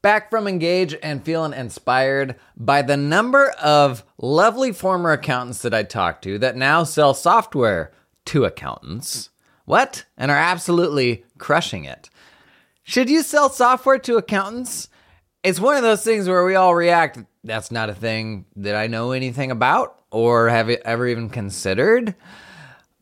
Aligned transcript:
Back 0.00 0.30
from 0.30 0.46
Engage 0.46 0.96
and 1.02 1.24
feeling 1.24 1.52
inspired 1.52 2.36
by 2.56 2.82
the 2.82 2.96
number 2.96 3.50
of 3.50 4.04
lovely 4.16 4.72
former 4.72 5.10
accountants 5.10 5.62
that 5.62 5.74
I 5.74 5.82
talked 5.82 6.22
to 6.24 6.38
that 6.38 6.56
now 6.56 6.84
sell 6.84 7.14
software 7.14 7.92
to 8.26 8.44
accountants. 8.44 9.30
What? 9.64 10.04
And 10.16 10.30
are 10.30 10.36
absolutely 10.36 11.24
crushing 11.36 11.84
it. 11.84 12.10
Should 12.84 13.10
you 13.10 13.22
sell 13.22 13.50
software 13.50 13.98
to 13.98 14.16
accountants? 14.16 14.88
It's 15.42 15.60
one 15.60 15.76
of 15.76 15.82
those 15.82 16.04
things 16.04 16.28
where 16.28 16.44
we 16.44 16.54
all 16.54 16.74
react, 16.74 17.18
that's 17.42 17.70
not 17.70 17.90
a 17.90 17.94
thing 17.94 18.46
that 18.56 18.76
I 18.76 18.86
know 18.86 19.12
anything 19.12 19.50
about 19.50 20.00
or 20.10 20.48
have 20.48 20.70
ever 20.70 21.06
even 21.06 21.28
considered. 21.28 22.14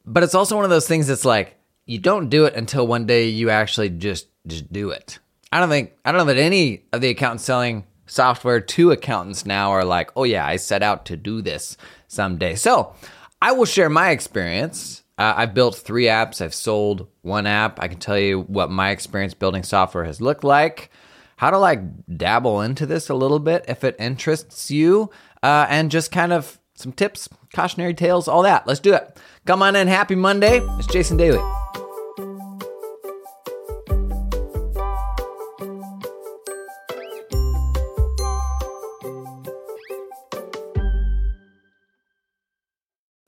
But 0.06 0.22
it's 0.22 0.34
also 0.34 0.56
one 0.56 0.64
of 0.64 0.70
those 0.70 0.88
things 0.88 1.08
that's 1.08 1.24
like, 1.24 1.56
you 1.84 1.98
don't 1.98 2.30
do 2.30 2.46
it 2.46 2.54
until 2.54 2.86
one 2.86 3.06
day 3.06 3.28
you 3.28 3.50
actually 3.50 3.90
just 3.90 4.28
just 4.46 4.72
do 4.72 4.90
it. 4.90 5.18
I 5.52 5.60
don't 5.60 5.68
think 5.68 5.92
I 6.04 6.12
don't 6.12 6.18
know 6.26 6.32
that 6.32 6.40
any 6.40 6.82
of 6.92 7.00
the 7.00 7.08
accountants 7.08 7.44
selling 7.44 7.84
software 8.06 8.60
to 8.60 8.90
accountants 8.92 9.46
now 9.46 9.70
are 9.70 9.84
like, 9.84 10.10
oh 10.16 10.24
yeah, 10.24 10.46
I 10.46 10.56
set 10.56 10.82
out 10.82 11.06
to 11.06 11.16
do 11.16 11.42
this 11.42 11.76
someday. 12.08 12.54
So 12.54 12.94
I 13.42 13.52
will 13.52 13.64
share 13.64 13.90
my 13.90 14.10
experience. 14.10 15.02
Uh, 15.18 15.34
I've 15.36 15.54
built 15.54 15.76
three 15.76 16.04
apps. 16.04 16.40
I've 16.40 16.54
sold 16.54 17.08
one 17.22 17.46
app. 17.46 17.80
I 17.80 17.88
can 17.88 17.98
tell 17.98 18.18
you 18.18 18.42
what 18.42 18.70
my 18.70 18.90
experience 18.90 19.34
building 19.34 19.62
software 19.62 20.04
has 20.04 20.20
looked 20.20 20.44
like. 20.44 20.90
How 21.36 21.50
to 21.50 21.58
like 21.58 21.80
dabble 22.16 22.62
into 22.62 22.86
this 22.86 23.08
a 23.08 23.14
little 23.14 23.38
bit 23.38 23.64
if 23.68 23.84
it 23.84 23.96
interests 23.98 24.70
you, 24.70 25.10
uh, 25.42 25.66
and 25.68 25.90
just 25.90 26.10
kind 26.10 26.32
of 26.32 26.58
some 26.74 26.92
tips, 26.92 27.28
cautionary 27.54 27.94
tales, 27.94 28.28
all 28.28 28.42
that. 28.42 28.66
Let's 28.66 28.80
do 28.80 28.94
it. 28.94 29.18
Come 29.44 29.62
on 29.62 29.76
in. 29.76 29.86
Happy 29.88 30.14
Monday. 30.14 30.60
It's 30.78 30.86
Jason 30.86 31.16
Daly. 31.16 31.40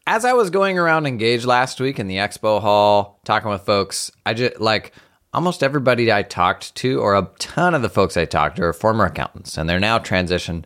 As 0.09 0.25
I 0.25 0.33
was 0.33 0.49
going 0.49 0.79
around 0.79 1.07
Engage 1.07 1.45
last 1.45 1.81
week 1.81 1.99
in 1.99 2.09
the 2.09 2.17
expo 2.17 2.63
hall, 2.63 3.21
talking 3.25 3.51
with 3.51 3.61
folks, 3.61 4.11
I 4.25 4.33
just 4.33 4.59
like 4.59 4.95
almost 5.35 5.63
everybody 5.63 6.11
I 6.11 6.23
talked 6.23 6.75
to, 6.77 6.99
or 6.99 7.15
a 7.15 7.29
ton 7.39 7.75
of 7.75 7.83
the 7.83 7.91
folks 7.91 8.17
I 8.17 8.25
talked 8.25 8.57
to, 8.57 8.65
are 8.65 8.73
former 8.73 9.05
accountants, 9.05 9.59
and 9.59 9.69
they're 9.69 9.79
now 9.79 9.99
transitioned 9.99 10.65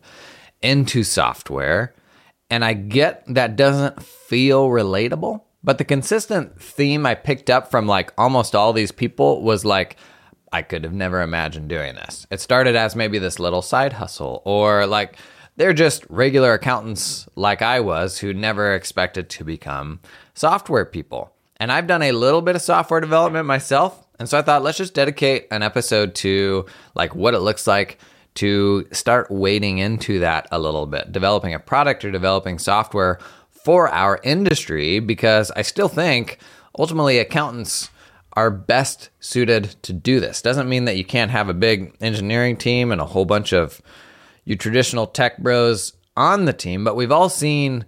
into 0.62 1.02
software. 1.02 1.92
And 2.50 2.64
I 2.64 2.74
get 2.74 3.24
that 3.34 3.56
doesn't 3.56 4.00
feel 4.00 4.68
relatable, 4.68 5.42
but 5.64 5.78
the 5.78 5.84
consistent 5.84 6.62
theme 6.62 7.04
I 7.04 7.16
picked 7.16 7.50
up 7.50 7.68
from 7.68 7.88
like 7.88 8.12
almost 8.16 8.54
all 8.54 8.72
these 8.72 8.92
people 8.92 9.42
was 9.42 9.64
like, 9.64 9.96
I 10.52 10.62
could 10.62 10.84
have 10.84 10.92
never 10.92 11.20
imagined 11.20 11.68
doing 11.68 11.96
this. 11.96 12.28
It 12.30 12.40
started 12.40 12.76
as 12.76 12.94
maybe 12.94 13.18
this 13.18 13.40
little 13.40 13.62
side 13.62 13.94
hustle, 13.94 14.40
or 14.44 14.86
like, 14.86 15.16
they're 15.56 15.72
just 15.72 16.04
regular 16.08 16.52
accountants 16.54 17.28
like 17.36 17.62
I 17.62 17.80
was 17.80 18.18
who 18.18 18.32
never 18.32 18.74
expected 18.74 19.28
to 19.30 19.44
become 19.44 20.00
software 20.34 20.84
people. 20.84 21.32
And 21.56 21.70
I've 21.70 21.86
done 21.86 22.02
a 22.02 22.12
little 22.12 22.42
bit 22.42 22.56
of 22.56 22.62
software 22.62 23.00
development 23.00 23.46
myself. 23.46 24.06
And 24.18 24.28
so 24.28 24.38
I 24.38 24.42
thought, 24.42 24.62
let's 24.62 24.78
just 24.78 24.94
dedicate 24.94 25.46
an 25.50 25.62
episode 25.62 26.14
to 26.16 26.66
like 26.94 27.14
what 27.14 27.34
it 27.34 27.40
looks 27.40 27.66
like 27.66 27.98
to 28.34 28.86
start 28.92 29.30
wading 29.30 29.78
into 29.78 30.20
that 30.20 30.48
a 30.50 30.58
little 30.58 30.86
bit, 30.86 31.12
developing 31.12 31.54
a 31.54 31.58
product 31.58 32.04
or 32.04 32.10
developing 32.10 32.58
software 32.58 33.18
for 33.50 33.88
our 33.90 34.18
industry, 34.24 35.00
because 35.00 35.50
I 35.52 35.62
still 35.62 35.88
think 35.88 36.38
ultimately 36.78 37.18
accountants 37.18 37.90
are 38.32 38.50
best 38.50 39.10
suited 39.20 39.76
to 39.82 39.92
do 39.92 40.18
this. 40.18 40.40
Doesn't 40.40 40.68
mean 40.68 40.86
that 40.86 40.96
you 40.96 41.04
can't 41.04 41.30
have 41.30 41.48
a 41.48 41.54
big 41.54 41.94
engineering 42.00 42.56
team 42.56 42.90
and 42.90 43.00
a 43.00 43.06
whole 43.06 43.26
bunch 43.26 43.52
of 43.52 43.82
you 44.44 44.56
traditional 44.56 45.06
tech 45.06 45.38
bros 45.38 45.92
on 46.16 46.44
the 46.44 46.52
team, 46.52 46.84
but 46.84 46.96
we've 46.96 47.12
all 47.12 47.28
seen 47.28 47.84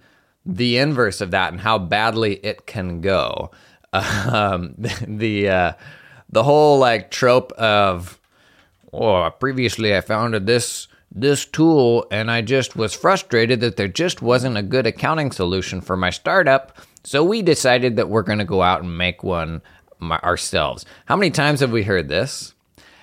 the 0.46 0.78
inverse 0.78 1.20
of 1.20 1.30
that 1.30 1.52
and 1.52 1.60
how 1.60 1.78
badly 1.78 2.34
it 2.36 2.66
can 2.66 3.00
go. 3.00 3.50
Um, 3.96 4.74
the 5.06 5.48
uh, 5.48 5.72
the 6.28 6.42
whole 6.42 6.80
like 6.80 7.12
trope 7.12 7.52
of 7.52 8.18
oh 8.92 9.30
previously 9.38 9.94
I 9.94 10.00
founded 10.00 10.46
this 10.46 10.88
this 11.14 11.44
tool 11.44 12.04
and 12.10 12.28
I 12.28 12.42
just 12.42 12.74
was 12.74 12.92
frustrated 12.92 13.60
that 13.60 13.76
there 13.76 13.86
just 13.86 14.20
wasn't 14.20 14.56
a 14.56 14.62
good 14.62 14.88
accounting 14.88 15.30
solution 15.30 15.80
for 15.80 15.96
my 15.96 16.10
startup. 16.10 16.76
So 17.04 17.22
we 17.22 17.40
decided 17.40 17.94
that 17.96 18.08
we're 18.08 18.22
going 18.22 18.40
to 18.40 18.44
go 18.44 18.62
out 18.62 18.82
and 18.82 18.98
make 18.98 19.22
one 19.22 19.62
ourselves. 20.02 20.84
How 21.06 21.14
many 21.14 21.30
times 21.30 21.60
have 21.60 21.70
we 21.70 21.84
heard 21.84 22.08
this? 22.08 22.54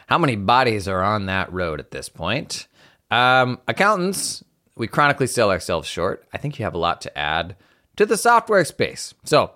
How 0.07 0.17
many 0.17 0.35
bodies 0.35 0.90
are 0.90 1.01
on 1.01 1.28
that 1.28 1.51
road 1.53 1.79
at 1.79 1.91
this 1.91 2.09
point? 2.09 2.67
Um, 3.11 3.59
accountants, 3.67 4.44
we 4.75 4.88
chronically 4.88 5.27
sell 5.27 5.51
ourselves 5.51 5.88
short. 5.88 6.25
I 6.33 6.38
think 6.38 6.57
you 6.57 6.66
have 6.66 6.73
a 6.73 6.79
lot 6.79 7.01
to 7.01 7.17
add 7.17 7.55
to 7.97 8.05
the 8.05 8.17
software 8.17 8.66
space. 8.66 9.13
So, 9.25 9.51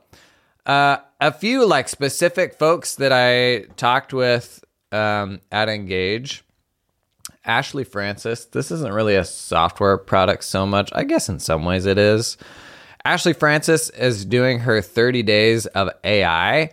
uh, 0.66 0.98
a 1.22 1.32
few 1.32 1.66
like 1.66 1.88
specific 1.90 2.60
folks 2.60 2.96
that 2.96 3.12
I 3.12 3.72
talked 3.76 4.14
with 4.14 4.64
um, 4.92 5.40
at 5.52 5.70
Engage. 5.70 6.44
Ashley 7.46 7.84
Francis, 7.84 8.46
this 8.46 8.72
isn't 8.72 8.94
really 8.94 9.16
a 9.16 9.24
software 9.24 9.98
product 9.98 10.44
so 10.44 10.66
much. 10.66 10.90
I 10.94 11.04
guess 11.04 11.30
in 11.30 11.40
some 11.40 11.64
ways 11.64 11.86
it 11.86 11.98
is. 11.98 12.38
Ashley 13.06 13.34
Francis 13.34 13.92
is 13.92 14.26
doing 14.26 14.60
her 14.60 14.82
30 14.82 15.22
days 15.24 15.68
of 15.68 15.92
AI 16.04 16.72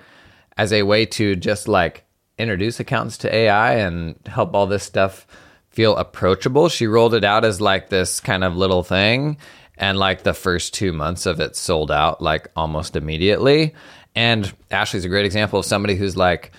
as 0.57 0.73
a 0.73 0.83
way 0.83 1.05
to 1.05 1.37
just 1.37 1.69
like 1.69 2.05
introduce 2.39 2.81
accountants 2.81 3.19
to 3.19 3.35
AI 3.35 3.75
and 3.75 4.19
help 4.27 4.55
all 4.55 4.67
this 4.67 4.83
stuff 4.83 5.27
feel 5.73 5.97
approachable. 5.97 6.69
She 6.69 6.87
rolled 6.87 7.15
it 7.15 7.25
out 7.25 7.45
as 7.45 7.61
like 7.61 7.89
this 7.89 8.21
kind 8.21 8.45
of 8.45 8.57
little 8.57 8.83
thing. 8.83 9.39
And 9.77 9.99
like 9.99 10.23
the 10.23 10.35
first 10.35 10.75
two 10.75 10.93
months 10.93 11.27
of 11.27 11.41
it 11.41 11.57
sold 11.57 11.91
out 11.91 12.23
like 12.23 12.49
almost 12.55 12.95
immediately. 12.95 13.75
And 14.15 14.53
Ashley's 14.71 15.05
a 15.05 15.09
great 15.09 15.25
example 15.25 15.59
of 15.59 15.65
somebody 15.65 15.97
who's 15.97 16.17
like, 16.17 16.53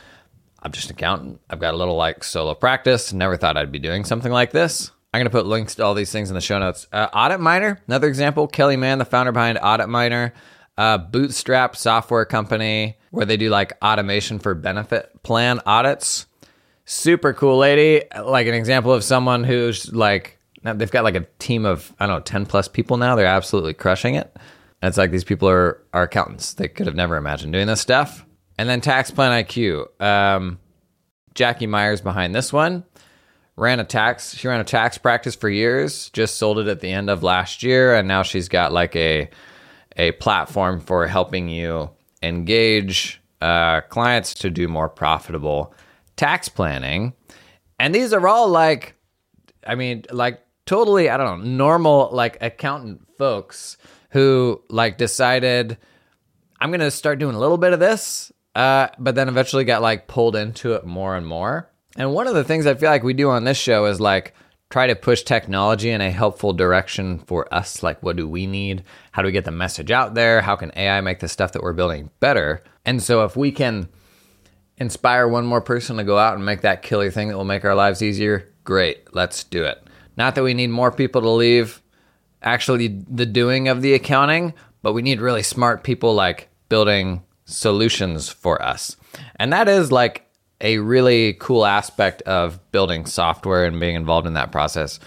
I'm 0.62 0.72
just 0.72 0.90
an 0.90 0.96
accountant. 0.96 1.40
I've 1.50 1.59
got 1.59 1.73
a 1.73 1.78
little 1.78 1.96
like 1.96 2.23
solo 2.23 2.56
practice. 2.56 3.13
Never 3.13 3.38
thought 3.38 3.57
I'd 3.57 3.72
be 3.72 3.79
doing 3.79 4.03
something 4.03 4.31
like 4.31 4.52
this. 4.52 4.91
I'm 5.13 5.19
going 5.19 5.25
to 5.25 5.31
put 5.31 5.46
links 5.46 5.75
to 5.75 5.84
all 5.85 5.94
these 5.94 6.12
things 6.12 6.29
in 6.29 6.35
the 6.35 6.41
show 6.41 6.57
notes. 6.57 6.88
Uh, 6.91 7.07
Audit 7.13 7.40
Miner, 7.40 7.79
another 7.88 8.07
example. 8.07 8.47
Kelly 8.47 8.78
Mann, 8.78 8.97
the 8.97 9.06
founder 9.06 9.31
behind 9.31 9.59
Audit 9.62 9.88
Miner, 9.88 10.34
uh, 10.75 10.97
bootstrap 10.97 11.75
software 11.75 12.25
company 12.25 12.97
where 13.12 13.25
they 13.28 13.38
do 13.38 13.50
like 13.50 13.73
automation 13.84 14.40
for 14.40 14.56
benefit 14.56 15.22
plan 15.22 15.59
audits 15.68 16.25
super 16.85 17.33
cool 17.33 17.57
lady. 17.57 18.05
Like 18.19 18.47
an 18.47 18.53
example 18.53 18.94
of 18.94 19.03
someone 19.03 19.44
who's 19.44 19.94
like, 19.94 20.39
they've 20.63 20.91
got 20.91 21.03
like 21.03 21.16
a 21.16 21.25
team 21.39 21.66
of, 21.66 21.94
I 21.99 22.05
don't 22.05 22.16
know, 22.17 22.21
10 22.21 22.45
plus 22.45 22.67
people 22.67 22.97
now. 22.97 23.16
They're 23.16 23.25
absolutely 23.25 23.73
crushing 23.73 24.16
it. 24.16 24.31
And 24.81 24.89
it's 24.89 24.97
like 24.97 25.11
these 25.11 25.23
people 25.23 25.49
are, 25.49 25.81
are 25.93 26.03
accountants. 26.03 26.53
They 26.53 26.67
could 26.67 26.88
have 26.88 26.95
never 26.95 27.16
imagined 27.16 27.53
doing 27.53 27.67
this 27.67 27.81
stuff. 27.81 28.25
And 28.57 28.69
then 28.69 28.81
TaxPlanIQ. 28.81 30.01
Um, 30.01 30.59
Jackie 31.33 31.67
Myers 31.67 32.01
behind 32.01 32.35
this 32.35 32.53
one 32.53 32.83
ran 33.55 33.79
a 33.79 33.83
tax 33.83 34.35
she 34.35 34.47
ran 34.47 34.59
a 34.59 34.63
tax 34.63 34.97
practice 34.97 35.35
for 35.35 35.49
years 35.49 36.09
just 36.09 36.38
sold 36.38 36.59
it 36.59 36.67
at 36.67 36.79
the 36.79 36.89
end 36.89 37.09
of 37.09 37.22
last 37.22 37.61
year 37.61 37.95
and 37.95 38.07
now 38.07 38.23
she's 38.23 38.49
got 38.49 38.72
like 38.72 38.95
a 38.95 39.29
a 39.97 40.11
platform 40.13 40.79
for 40.79 41.07
helping 41.07 41.47
you 41.49 41.89
engage 42.23 43.22
uh, 43.41 43.81
clients 43.81 44.33
to 44.33 44.49
do 44.49 44.67
more 44.67 44.89
profitable 44.89 45.73
tax 46.16 46.50
planning. 46.50 47.13
And 47.79 47.94
these 47.94 48.13
are 48.13 48.28
all 48.28 48.50
like, 48.50 48.96
I 49.66 49.75
mean, 49.75 50.06
like 50.12 50.41
totally, 50.66 51.09
I 51.09 51.18
don't 51.18 51.40
know, 51.40 51.50
normal, 51.50 52.09
like 52.12 52.38
accountant 52.41 53.07
folks 53.18 53.78
who 54.09 54.62
like 54.69 54.97
decided, 54.97 55.78
I'm 56.59 56.69
going 56.69 56.79
to 56.79 56.91
start 56.91 57.19
doing 57.19 57.35
a 57.35 57.40
little 57.40 57.57
bit 57.57 57.73
of 57.73 57.79
this, 57.79 58.31
uh, 58.56 58.88
but 59.00 59.16
then 59.16 59.28
eventually 59.28 59.63
got 59.63 59.81
like 59.81 60.07
pulled 60.07 60.35
into 60.35 60.73
it 60.73 60.85
more 60.85 61.16
and 61.16 61.25
more. 61.25 61.69
And 61.96 62.13
one 62.13 62.28
of 62.28 62.35
the 62.35 62.44
things 62.44 62.66
I 62.66 62.73
feel 62.73 62.90
like 62.90 63.03
we 63.03 63.13
do 63.13 63.29
on 63.29 63.44
this 63.44 63.57
show 63.57 63.85
is 63.85 64.00
like 64.00 64.34
try 64.69 64.88
to 64.88 64.96
push 64.96 65.22
technology 65.22 65.91
in 65.91 66.02
a 66.02 66.09
helpful 66.09 66.52
direction 66.52 67.20
for 67.20 67.53
us. 67.53 67.84
Like, 67.84 68.02
what 68.02 68.16
do 68.16 68.28
we 68.28 68.47
need? 68.47 68.84
How 69.11 69.22
do 69.22 69.28
we 69.28 69.32
get 69.32 69.46
the 69.46 69.52
message 69.52 69.91
out 69.91 70.16
there? 70.16 70.41
How 70.41 70.55
can 70.55 70.72
AI 70.76 70.99
make 71.02 71.20
the 71.20 71.28
stuff 71.28 71.52
that 71.52 71.61
we're 71.61 71.73
building 71.73 72.09
better? 72.20 72.64
And 72.84 73.02
so, 73.02 73.23
if 73.23 73.35
we 73.35 73.52
can 73.52 73.87
inspire 74.78 75.28
one 75.28 75.46
more 75.46 75.61
person 75.61 75.97
to 75.97 76.03
go 76.03 76.17
out 76.17 76.35
and 76.35 76.46
make 76.46 76.61
that 76.61 76.81
killer 76.81 77.11
thing 77.11 77.29
that 77.29 77.37
will 77.37 77.43
make 77.43 77.66
our 77.66 77.75
lives 77.75 78.02
easier, 78.02 78.52
great, 78.64 79.14
let's 79.14 79.43
do 79.43 79.64
it. 79.64 79.81
Not 80.17 80.35
that 80.35 80.43
we 80.43 80.53
need 80.53 80.70
more 80.70 80.91
people 80.91 81.22
to 81.22 81.29
leave 81.29 81.81
actually 82.41 83.03
the 83.09 83.25
doing 83.25 83.67
of 83.67 83.81
the 83.81 83.93
accounting, 83.93 84.53
but 84.81 84.93
we 84.93 85.02
need 85.02 85.22
really 85.22 85.43
smart 85.43 85.84
people 85.84 86.14
like 86.14 86.49
building 86.70 87.23
solutions 87.46 88.29
for 88.29 88.61
us. 88.61 88.96
And 89.37 89.53
that 89.53 89.67
is 89.67 89.91
like 89.91 90.28
a 90.61 90.78
really 90.79 91.34
cool 91.34 91.66
aspect 91.66 92.22
of 92.23 92.59
building 92.72 93.05
software 93.05 93.66
and 93.66 93.79
being 93.79 93.96
involved 93.96 94.28
in 94.28 94.34
that 94.34 94.52
process 94.52 94.99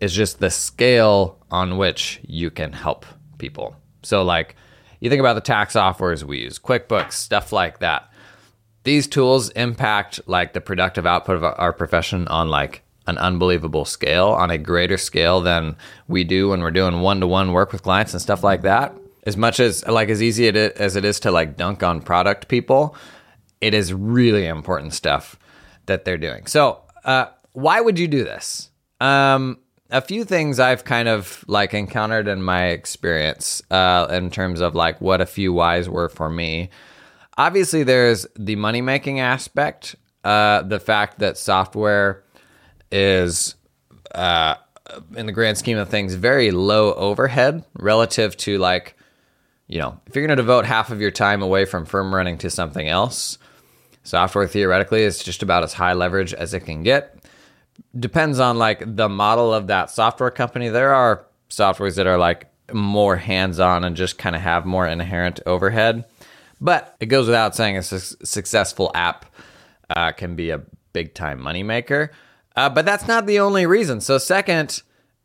is 0.00 0.12
just 0.12 0.40
the 0.40 0.50
scale 0.50 1.38
on 1.50 1.78
which 1.78 2.20
you 2.26 2.50
can 2.50 2.72
help 2.72 3.06
people. 3.38 3.76
So 4.02 4.22
like 4.22 4.56
you 5.00 5.08
think 5.08 5.20
about 5.20 5.34
the 5.34 5.40
tax 5.40 5.74
softwares 5.74 6.22
we 6.22 6.38
use, 6.38 6.58
QuickBooks, 6.58 7.12
stuff 7.12 7.52
like 7.52 7.78
that 7.80 8.10
these 8.86 9.06
tools 9.06 9.50
impact 9.50 10.20
like 10.26 10.54
the 10.54 10.60
productive 10.60 11.04
output 11.04 11.36
of 11.36 11.44
our 11.44 11.72
profession 11.72 12.26
on 12.28 12.48
like 12.48 12.82
an 13.06 13.18
unbelievable 13.18 13.84
scale 13.84 14.28
on 14.28 14.50
a 14.50 14.58
greater 14.58 14.96
scale 14.96 15.40
than 15.40 15.76
we 16.08 16.24
do 16.24 16.48
when 16.48 16.60
we're 16.60 16.70
doing 16.70 17.00
one-to-one 17.00 17.52
work 17.52 17.70
with 17.72 17.82
clients 17.82 18.12
and 18.12 18.22
stuff 18.22 18.42
like 18.42 18.62
that. 18.62 18.96
As 19.24 19.36
much 19.36 19.60
as 19.60 19.86
like 19.86 20.08
as 20.08 20.22
easy 20.22 20.48
as 20.48 20.96
it 20.96 21.04
is 21.04 21.20
to 21.20 21.30
like 21.30 21.56
dunk 21.56 21.82
on 21.82 22.00
product 22.00 22.48
people 22.48 22.96
it 23.60 23.74
is 23.74 23.92
really 23.92 24.46
important 24.46 24.92
stuff 24.92 25.36
that 25.86 26.04
they're 26.04 26.18
doing. 26.18 26.46
So 26.46 26.82
uh, 27.04 27.26
why 27.52 27.80
would 27.80 27.98
you 27.98 28.08
do 28.08 28.24
this? 28.24 28.70
Um, 29.00 29.58
a 29.90 30.00
few 30.00 30.24
things 30.24 30.58
I've 30.58 30.84
kind 30.84 31.08
of 31.08 31.44
like 31.46 31.74
encountered 31.74 32.28
in 32.28 32.42
my 32.42 32.66
experience 32.66 33.62
uh, 33.70 34.08
in 34.10 34.30
terms 34.30 34.60
of 34.60 34.74
like 34.74 35.00
what 35.00 35.20
a 35.20 35.26
few 35.26 35.52
whys 35.52 35.88
were 35.88 36.08
for 36.08 36.28
me. 36.28 36.70
Obviously, 37.38 37.82
there's 37.82 38.26
the 38.36 38.56
money 38.56 38.80
making 38.80 39.20
aspect, 39.20 39.96
uh, 40.24 40.62
the 40.62 40.80
fact 40.80 41.18
that 41.18 41.36
software 41.36 42.24
is, 42.90 43.54
uh, 44.14 44.54
in 45.16 45.26
the 45.26 45.32
grand 45.32 45.58
scheme 45.58 45.78
of 45.78 45.88
things, 45.88 46.14
very 46.14 46.50
low 46.50 46.94
overhead 46.94 47.64
relative 47.74 48.36
to 48.38 48.58
like, 48.58 48.96
you 49.66 49.78
know, 49.78 50.00
if 50.06 50.14
you're 50.14 50.26
going 50.26 50.36
to 50.36 50.42
devote 50.42 50.64
half 50.64 50.90
of 50.90 51.00
your 51.00 51.10
time 51.10 51.42
away 51.42 51.64
from 51.64 51.84
firm 51.84 52.14
running 52.14 52.38
to 52.38 52.50
something 52.50 52.88
else, 52.88 53.36
software 54.04 54.46
theoretically 54.46 55.02
is 55.02 55.22
just 55.22 55.42
about 55.42 55.64
as 55.64 55.72
high 55.72 55.92
leverage 55.92 56.32
as 56.32 56.54
it 56.54 56.60
can 56.60 56.82
get 56.82 57.16
depends 57.98 58.40
on 58.40 58.58
like 58.58 58.82
the 58.84 59.08
model 59.08 59.52
of 59.52 59.68
that 59.68 59.90
software 59.90 60.30
company. 60.30 60.68
There 60.68 60.94
are 60.94 61.26
softwares 61.50 61.96
that 61.96 62.06
are 62.06 62.18
like 62.18 62.50
more 62.72 63.16
hands 63.16 63.60
on 63.60 63.84
and 63.84 63.96
just 63.96 64.18
kind 64.18 64.34
of 64.34 64.42
have 64.42 64.64
more 64.64 64.86
inherent 64.86 65.40
overhead. 65.46 66.04
But 66.60 66.96
it 67.00 67.06
goes 67.06 67.26
without 67.26 67.54
saying, 67.54 67.76
a 67.76 67.82
su- 67.82 68.16
successful 68.24 68.90
app 68.94 69.26
uh, 69.90 70.12
can 70.12 70.36
be 70.36 70.50
a 70.50 70.62
big 70.92 71.14
time 71.14 71.40
moneymaker. 71.40 72.10
Uh, 72.54 72.70
but 72.70 72.86
that's 72.86 73.06
not 73.06 73.26
the 73.26 73.38
only 73.40 73.66
reason. 73.66 74.00
So, 74.00 74.16
second, 74.18 74.82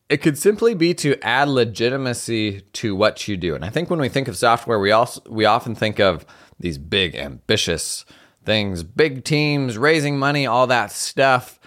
it 0.10 0.18
could 0.22 0.38
simply 0.38 0.74
be 0.74 0.94
to 0.96 1.18
add 1.26 1.48
legitimacy 1.48 2.62
to 2.74 2.94
what 2.94 3.28
you 3.30 3.38
do. 3.38 3.56
And 3.56 3.64
I 3.64 3.70
think 3.70 3.90
when 3.90 4.02
we 4.02 4.10
think 4.10 4.28
of 4.28 4.36
software, 4.36 4.78
we 4.78 4.92
also 4.92 5.22
we 5.30 5.46
often 5.46 5.74
think 5.74 6.00
of 6.00 6.26
these 6.60 6.78
big, 6.78 7.16
ambitious 7.16 8.06
things, 8.44 8.84
big 8.84 9.24
teams, 9.24 9.78
raising 9.78 10.20
money, 10.20 10.46
all 10.46 10.68
that 10.68 10.92
stuff. 10.92 11.60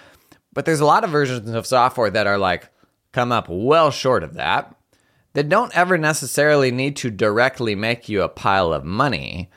But 0.52 0.66
there's 0.66 0.81
a 0.81 0.84
lot 0.84 1.05
of 1.05 1.11
versions 1.11 1.50
of 1.50 1.66
software 1.66 2.11
that 2.11 2.26
are 2.26 2.38
like 2.38 2.69
come 3.12 3.32
up 3.32 3.46
well 3.49 3.90
short 3.90 4.22
of 4.22 4.34
that, 4.34 4.74
that 5.35 5.49
don't 5.49 5.77
ever 5.77 5.99
necessarily 5.99 6.71
need 6.71 6.97
to 6.97 7.11
directly 7.11 7.75
make 7.75 8.09
you 8.09 8.23
a 8.23 8.29
pile 8.29 8.73
of 8.73 8.85
money, 8.85 9.51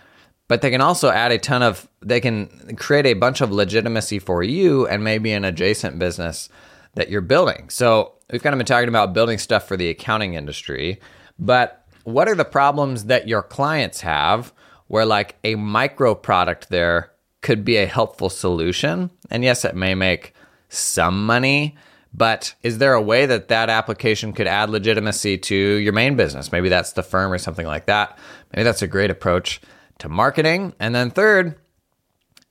but 0.48 0.62
they 0.62 0.70
can 0.70 0.82
also 0.82 1.10
add 1.10 1.32
a 1.32 1.38
ton 1.38 1.64
of, 1.64 1.88
they 2.02 2.20
can 2.20 2.76
create 2.78 3.06
a 3.06 3.14
bunch 3.14 3.42
of 3.42 3.52
legitimacy 3.52 4.20
for 4.20 4.44
you 4.44 4.88
and 4.88 5.04
maybe 5.04 5.32
an 5.32 5.46
adjacent 5.46 6.00
business 6.00 6.50
that 6.96 7.10
you're 7.10 7.22
building. 7.22 7.70
So 7.70 8.14
we've 8.32 8.44
kind 8.44 8.54
of 8.54 8.58
been 8.58 8.66
talking 8.66 8.90
about 8.90 9.14
building 9.14 9.38
stuff 9.38 9.68
for 9.68 9.78
the 9.78 9.90
accounting 9.90 10.34
industry, 10.34 11.00
but 11.40 11.86
what 12.04 12.28
are 12.28 12.36
the 12.36 12.46
problems 12.46 13.06
that 13.06 13.28
your 13.28 13.44
clients 13.44 14.02
have 14.02 14.54
where 14.88 15.06
like 15.06 15.36
a 15.44 15.56
micro 15.56 16.16
product 16.16 16.70
there 16.70 17.12
could 17.42 17.64
be 17.64 17.78
a 17.78 17.86
helpful 17.86 18.30
solution? 18.30 19.12
And 19.30 19.44
yes, 19.44 19.64
it 19.64 19.76
may 19.76 19.94
make 19.94 20.34
some 20.70 21.26
money. 21.26 21.76
But 22.18 22.56
is 22.64 22.80
there 22.80 22.94
a 22.94 23.02
way 23.02 23.28
that 23.28 23.50
that 23.50 23.70
application 23.70 24.34
could 24.34 24.48
add 24.48 24.72
legitimacy 24.72 25.38
to 25.38 25.56
your 25.56 25.94
main 25.94 26.16
business? 26.16 26.52
Maybe 26.52 26.68
that's 26.68 26.94
the 26.94 27.04
firm 27.04 27.32
or 27.32 27.38
something 27.38 27.68
like 27.68 27.86
that. 27.86 28.18
Maybe 28.54 28.64
that's 28.64 28.82
a 28.82 28.88
great 28.88 29.12
approach 29.12 29.62
to 30.00 30.10
marketing. 30.10 30.74
And 30.80 30.96
then 30.96 31.12
third, 31.12 31.60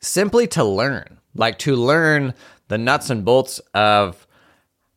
simply 0.00 0.46
to 0.48 0.62
learn, 0.62 1.18
like 1.34 1.58
to 1.60 1.74
learn 1.74 2.32
the 2.68 2.78
nuts 2.78 3.10
and 3.10 3.24
bolts 3.24 3.58
of 3.74 4.26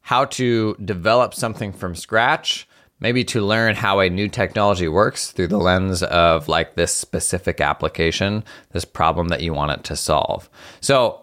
how 0.01 0.25
to 0.25 0.75
develop 0.85 1.33
something 1.33 1.73
from 1.73 1.95
scratch, 1.95 2.67
maybe 2.99 3.23
to 3.23 3.41
learn 3.41 3.75
how 3.75 3.99
a 3.99 4.09
new 4.09 4.27
technology 4.27 4.87
works 4.87 5.31
through 5.31 5.47
the 5.47 5.57
lens 5.57 6.03
of 6.03 6.47
like 6.47 6.75
this 6.75 6.93
specific 6.93 7.59
application, 7.59 8.43
this 8.71 8.85
problem 8.85 9.29
that 9.29 9.41
you 9.41 9.51
want 9.53 9.71
it 9.71 9.83
to 9.85 9.95
solve. 9.95 10.47
So 10.79 11.21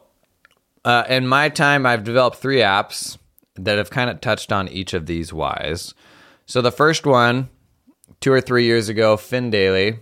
uh, 0.84 1.04
in 1.08 1.28
my 1.28 1.48
time, 1.48 1.86
I've 1.86 2.02
developed 2.02 2.38
three 2.38 2.58
apps 2.58 3.18
that 3.58 3.78
have 3.78 3.90
kind 3.90 4.10
of 4.10 4.20
touched 4.20 4.52
on 4.52 4.68
each 4.68 4.94
of 4.94 5.06
these 5.06 5.32
whys. 5.32 5.94
So 6.46 6.62
the 6.62 6.72
first 6.72 7.06
one, 7.06 7.48
two 8.20 8.32
or 8.32 8.40
three 8.40 8.64
years 8.64 8.88
ago, 8.88 9.16
FinDaily. 9.16 10.00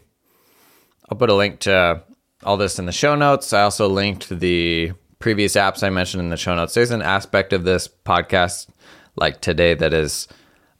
I'll 1.10 1.18
put 1.18 1.30
a 1.30 1.34
link 1.34 1.60
to 1.60 2.02
all 2.42 2.56
this 2.56 2.78
in 2.78 2.86
the 2.86 2.92
show 2.92 3.14
notes. 3.14 3.52
I 3.52 3.62
also 3.62 3.88
linked 3.88 4.28
the 4.28 4.92
previous 5.18 5.54
apps 5.54 5.82
I 5.82 5.90
mentioned 5.90 6.22
in 6.22 6.30
the 6.30 6.36
show 6.36 6.54
notes. 6.54 6.74
There's 6.74 6.90
an 6.90 7.02
aspect 7.02 7.52
of 7.52 7.64
this 7.64 7.88
podcast 7.88 8.68
like 9.16 9.40
today 9.40 9.74
that 9.74 9.94
is 9.94 10.28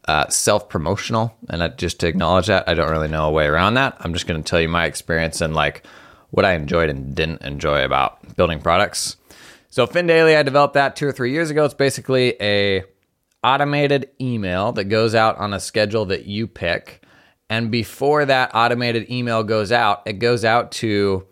uh, 0.07 0.29
self 0.29 0.69
promotional. 0.69 1.35
And 1.49 1.63
I, 1.63 1.69
just 1.69 2.01
to 2.01 2.09
acknowledge 2.09 2.47
that, 2.49 2.69
I 2.69 2.75
don't 2.75 2.91
really 2.91 3.09
know 3.09 3.27
a 3.27 3.33
way 3.33 3.47
around 3.47 3.75
that. 3.75 3.97
I'm 4.01 4.13
just 4.13 4.27
going 4.27 4.43
to 4.43 4.49
tell 4.49 4.61
you 4.61 4.69
my 4.69 4.85
experience 4.85 5.41
and 5.41 5.55
like 5.55 5.87
what 6.31 6.45
I 6.45 6.55
enjoyed 6.55 6.91
and 6.91 7.15
didn't 7.15 7.43
enjoy 7.43 7.85
about 7.85 8.37
building 8.37 8.61
products. 8.61 9.17
So 9.75 9.89
FinDaily, 9.89 10.37
I 10.37 10.45
developed 10.45 10.75
that 10.75 10.95
two 10.95 11.09
or 11.09 11.11
three 11.11 11.33
years 11.33 11.51
ago. 11.51 11.65
It's 11.65 11.75
basically 11.75 12.41
a 12.41 12.85
automated 13.43 14.09
email 14.21 14.71
that 14.71 14.85
goes 14.85 15.17
out 15.17 15.37
on 15.39 15.53
a 15.53 15.59
schedule 15.59 16.05
that 16.05 16.27
you 16.27 16.47
pick. 16.47 17.05
And 17.51 17.73
before 17.73 18.25
that 18.25 18.53
automated 18.55 19.11
email 19.11 19.43
goes 19.43 19.73
out, 19.73 20.03
it 20.07 20.21
goes 20.21 20.45
out 20.45 20.71
to 20.75 21.27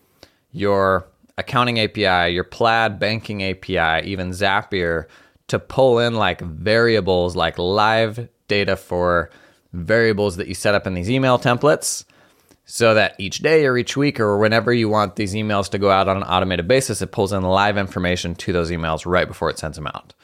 your 0.51 1.07
accounting 1.39 1.79
API, 1.79 2.35
your 2.35 2.43
Plaid 2.43 2.99
banking 2.99 3.45
API, 3.45 4.09
even 4.09 4.31
Zapier 4.31 5.07
to 5.47 5.61
pull 5.61 6.01
in 6.01 6.15
like 6.15 6.41
variables, 6.41 7.37
like 7.37 7.59
live 7.59 8.29
data 8.49 8.75
for 8.75 9.31
variables 9.73 10.35
that 10.35 10.49
you 10.49 10.55
set 10.55 10.75
up 10.75 10.85
in 10.89 10.95
these 10.95 11.09
email 11.09 11.39
templates 11.39 12.05
so 12.65 12.95
that 12.95 13.15
each 13.19 13.39
day 13.39 13.67
or 13.67 13.77
each 13.77 13.97
week 13.97 14.21
or 14.21 14.39
whenever 14.39 14.73
you 14.73 14.89
want 14.89 15.17
these 15.17 15.35
emails 15.35 15.69
to 15.71 15.79
go 15.79 15.91
out 15.91 16.09
on 16.09 16.17
an 16.17 16.23
automated 16.23 16.69
basis, 16.69 17.03
it 17.03 17.13
pulls 17.13 17.33
in 17.33 17.43
live 17.43 17.77
information 17.77 18.35
to 18.37 18.53
those 18.53 18.71
emails 18.71 19.05
right 19.05 19.29
before 19.29 19.51
it 19.51 19.59
sends 19.59 19.77
them 19.77 19.87
out. 19.87 20.15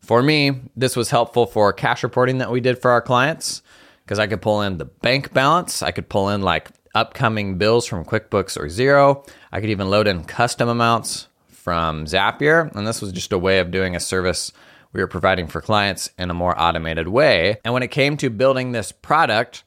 For 0.00 0.22
me, 0.22 0.62
this 0.76 0.96
was 0.96 1.10
helpful 1.10 1.46
for 1.46 1.72
cash 1.72 2.02
reporting 2.02 2.38
that 2.38 2.50
we 2.50 2.60
did 2.60 2.78
for 2.78 2.90
our 2.90 3.02
clients 3.02 3.62
because 4.04 4.18
I 4.18 4.26
could 4.26 4.42
pull 4.42 4.62
in 4.62 4.78
the 4.78 4.84
bank 4.84 5.32
balance, 5.32 5.82
I 5.82 5.92
could 5.92 6.08
pull 6.08 6.28
in 6.30 6.42
like 6.42 6.70
upcoming 6.94 7.56
bills 7.56 7.86
from 7.86 8.04
QuickBooks 8.04 8.56
or 8.56 8.66
Xero, 8.66 9.26
I 9.52 9.60
could 9.60 9.70
even 9.70 9.88
load 9.88 10.08
in 10.08 10.24
custom 10.24 10.68
amounts 10.68 11.28
from 11.46 12.06
Zapier, 12.06 12.74
and 12.74 12.86
this 12.86 13.00
was 13.00 13.12
just 13.12 13.32
a 13.32 13.38
way 13.38 13.60
of 13.60 13.70
doing 13.70 13.94
a 13.94 14.00
service 14.00 14.50
we 14.92 15.00
were 15.00 15.06
providing 15.06 15.46
for 15.46 15.60
clients 15.60 16.10
in 16.18 16.30
a 16.30 16.34
more 16.34 16.60
automated 16.60 17.08
way. 17.08 17.58
And 17.64 17.72
when 17.72 17.82
it 17.82 17.90
came 17.90 18.16
to 18.18 18.28
building 18.28 18.72
this 18.72 18.92
product, 18.92 19.64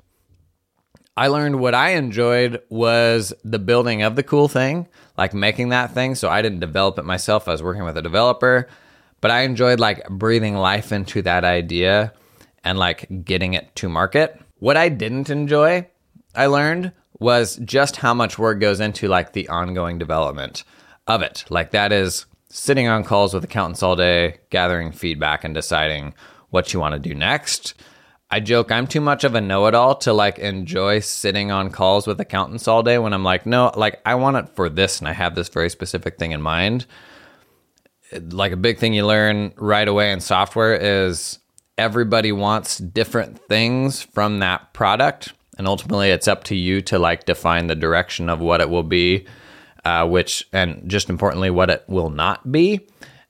I 1.17 1.27
learned 1.27 1.59
what 1.59 1.73
I 1.73 1.91
enjoyed 1.91 2.61
was 2.69 3.33
the 3.43 3.59
building 3.59 4.01
of 4.01 4.15
the 4.15 4.23
cool 4.23 4.49
thing, 4.49 4.87
like 5.17 5.33
making 5.33 5.69
that 5.69 5.93
thing. 5.93 6.15
So 6.15 6.29
I 6.29 6.41
didn't 6.41 6.59
develop 6.59 6.99
it 6.99 7.05
myself. 7.05 7.47
I 7.47 7.51
was 7.51 7.63
working 7.63 7.85
with 7.85 7.97
a 7.97 8.01
developer, 8.01 8.67
but 9.21 9.31
I 9.31 9.41
enjoyed 9.41 9.79
like 9.79 10.07
breathing 10.09 10.55
life 10.55 10.91
into 10.91 11.21
that 11.21 11.45
idea 11.45 12.11
and 12.65 12.77
like 12.77 13.23
getting 13.23 13.53
it 13.53 13.73
to 13.77 13.87
market. 13.87 14.41
What 14.59 14.75
I 14.75 14.89
didn't 14.89 15.29
enjoy, 15.29 15.87
I 16.35 16.47
learned 16.47 16.91
was 17.17 17.55
just 17.63 17.97
how 17.97 18.13
much 18.13 18.37
work 18.37 18.59
goes 18.59 18.81
into 18.81 19.07
like 19.07 19.31
the 19.31 19.47
ongoing 19.47 19.97
development 19.97 20.65
of 21.07 21.21
it. 21.21 21.45
Like 21.49 21.71
that 21.71 21.93
is 21.93 22.25
sitting 22.49 22.89
on 22.89 23.05
calls 23.05 23.33
with 23.33 23.45
accountants 23.45 23.81
all 23.81 23.95
day, 23.95 24.39
gathering 24.49 24.91
feedback 24.91 25.45
and 25.45 25.53
deciding 25.53 26.13
what 26.49 26.73
you 26.73 26.79
want 26.81 26.93
to 26.93 26.99
do 26.99 27.15
next 27.15 27.73
I 28.29 28.39
joke 28.39 28.71
I'm 28.71 28.87
too 28.87 29.01
much 29.01 29.23
of 29.23 29.35
a 29.35 29.41
know-it-all 29.41 29.95
to 29.99 30.13
like 30.13 30.39
enjoy 30.39 30.99
sitting 30.99 31.51
on 31.51 31.69
calls 31.69 32.07
with 32.07 32.19
accountants 32.19 32.67
all 32.67 32.83
day 32.83 32.97
when 32.97 33.13
I'm 33.13 33.23
like, 33.23 33.45
no, 33.45 33.71
like 33.75 34.01
I 34.05 34.15
want 34.15 34.37
it 34.37 34.49
for 34.55 34.67
this 34.67 34.99
and 34.99 35.07
I 35.07 35.13
have 35.13 35.35
this 35.35 35.49
very 35.49 35.69
specific 35.69 36.17
thing 36.17 36.31
in 36.31 36.41
mind. 36.41 36.85
Like 38.31 38.51
a 38.51 38.57
big 38.57 38.79
thing 38.79 38.93
you 38.93 39.05
learn 39.05 39.53
right 39.57 39.87
away 39.87 40.11
in 40.11 40.19
software 40.19 40.75
is 40.75 41.39
everybody 41.77 42.31
wants 42.31 42.77
different 42.77 43.39
things 43.47 44.01
from 44.01 44.39
that 44.39 44.73
product 44.73 45.33
and 45.57 45.67
ultimately 45.67 46.09
it's 46.09 46.27
up 46.27 46.43
to 46.45 46.55
you 46.55 46.81
to 46.81 46.99
like 46.99 47.25
define 47.25 47.67
the 47.67 47.75
direction 47.75 48.29
of 48.29 48.39
what 48.39 48.61
it 48.61 48.69
will 48.69 48.83
be 48.83 49.25
uh, 49.83 50.07
which 50.07 50.47
and 50.53 50.89
just 50.89 51.09
importantly 51.09 51.49
what 51.49 51.69
it 51.69 51.83
will 51.87 52.09
not 52.09 52.49
be 52.51 52.79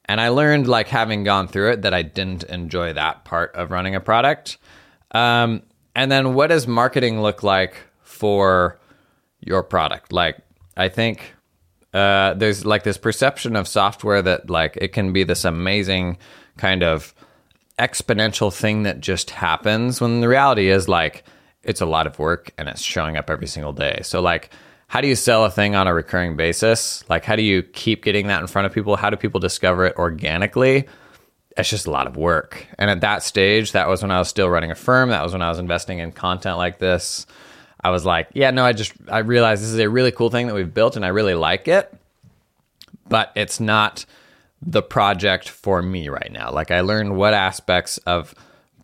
and 0.06 0.22
i 0.22 0.30
learned 0.30 0.68
like 0.68 0.88
having 0.88 1.24
gone 1.24 1.48
through 1.48 1.72
it 1.72 1.82
that 1.82 1.94
i 1.94 2.02
didn't 2.02 2.44
enjoy 2.44 2.94
that 2.94 3.26
part 3.26 3.54
of 3.56 3.72
running 3.72 3.96
a 3.96 4.00
product 4.00 4.58
um, 5.16 5.62
and 5.96 6.12
then 6.12 6.34
what 6.34 6.48
does 6.48 6.68
marketing 6.68 7.22
look 7.22 7.42
like 7.42 7.76
for 8.02 8.78
your 9.40 9.64
product? 9.64 10.12
Like, 10.12 10.38
I 10.76 10.90
think 10.90 11.34
uh, 11.94 12.34
there's 12.34 12.66
like 12.66 12.84
this 12.84 12.98
perception 12.98 13.56
of 13.56 13.66
software 13.66 14.22
that 14.22 14.50
like 14.50 14.78
it 14.82 14.90
can 14.90 15.14
be 15.14 15.24
this 15.24 15.46
amazing 15.46 16.18
kind 16.58 16.84
of 16.84 17.14
exponential 17.80 18.54
thing 18.54 18.84
that 18.84 19.00
just 19.00 19.30
happens 19.30 20.02
when 20.02 20.20
the 20.20 20.28
reality 20.28 20.70
is 20.70 20.90
like 20.90 21.24
it's 21.64 21.82
a 21.82 21.86
lot 21.86 22.08
of 22.08 22.20
work 22.20 22.52
and 22.58 22.68
it's 22.68 22.82
showing 22.82 23.16
up 23.16 23.30
every 23.30 23.48
single 23.48 23.72
day. 23.72 24.02
So 24.04 24.22
like 24.22 24.50
how 24.88 25.00
do 25.00 25.08
you 25.08 25.16
sell 25.16 25.46
a 25.46 25.52
thing 25.52 25.76
on 25.76 25.88
a 25.88 25.94
recurring 25.94 26.36
basis? 26.36 27.04
Like 27.10 27.24
how 27.24 27.38
do 27.38 27.42
you 27.42 27.64
keep 27.64 28.04
getting 28.04 28.28
that 28.28 28.42
in 28.42 28.48
front 28.48 28.66
of 28.66 28.74
people? 28.74 28.98
How 28.98 29.10
do 29.10 29.16
people 29.16 29.40
discover 29.40 29.86
it 29.86 29.96
organically? 29.96 30.86
It's 31.58 31.70
just 31.70 31.88
a 31.88 31.92
lot 31.92 32.08
of 32.08 32.18
work. 32.18 32.68
And 32.78 32.90
at 32.90 33.02
that 33.02 33.24
stage, 33.24 33.72
that 33.72 33.88
was 33.88 34.02
when 34.02 34.12
I 34.12 34.20
was 34.20 34.28
still 34.28 34.50
running 34.50 34.72
a 34.72 34.76
firm. 34.76 35.10
That 35.10 35.24
was 35.24 35.32
when 35.32 35.42
I 35.42 35.50
was 35.50 35.60
investing 35.60 36.00
in 36.00 36.12
content 36.12 36.58
like 36.58 36.80
this. 36.80 37.26
I 37.82 37.92
was 37.92 38.06
like, 38.06 38.30
yeah, 38.34 38.52
no, 38.52 38.66
I 38.66 38.74
just 38.74 38.94
I 39.10 39.20
realized 39.20 39.62
this 39.62 39.70
is 39.70 39.80
a 39.80 39.90
really 39.90 40.12
cool 40.12 40.30
thing 40.30 40.48
that 40.48 40.56
we've 40.56 40.74
built 40.74 40.96
and 40.96 41.06
I 41.06 41.10
really 41.10 41.36
like 41.36 41.68
it. 41.68 41.94
But 43.08 43.32
it's 43.36 43.60
not 43.60 44.06
the 44.62 44.82
project 44.82 45.48
for 45.48 45.82
me 45.82 46.10
right 46.10 46.32
now. 46.32 46.52
Like 46.52 46.72
I 46.72 46.82
learned 46.82 47.16
what 47.16 47.34
aspects 47.34 48.00
of 48.00 48.34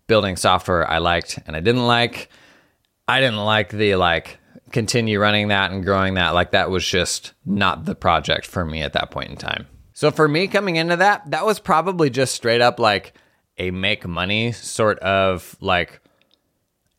building 0.08 0.36
software 0.36 0.88
I 0.90 1.00
liked 1.00 1.40
and 1.48 1.56
I 1.56 1.60
didn't 1.60 1.88
like. 1.88 2.30
I 3.08 3.20
didn't 3.20 3.44
like 3.44 3.72
the 3.72 3.96
like 3.96 4.38
continue 4.72 5.20
running 5.20 5.50
that 5.50 5.72
and 5.72 5.84
growing 5.84 6.14
that. 6.14 6.30
Like 6.30 6.52
that 6.52 6.70
was 6.70 6.86
just 6.86 7.34
not 7.46 7.86
the 7.86 7.96
project 7.96 8.46
for 8.46 8.64
me 8.64 8.82
at 8.82 8.94
that 8.94 9.12
point 9.12 9.30
in 9.30 9.36
time. 9.36 9.68
So 10.02 10.10
for 10.10 10.28
me 10.28 10.48
coming 10.48 10.78
into 10.78 10.96
that, 10.96 11.30
that 11.30 11.46
was 11.46 11.60
probably 11.60 12.10
just 12.10 12.34
straight 12.34 12.60
up 12.60 12.80
like 12.80 13.14
a 13.60 13.70
make 13.70 14.08
money 14.08 14.52
sort 14.52 14.98
of 14.98 15.56
like 15.62 16.02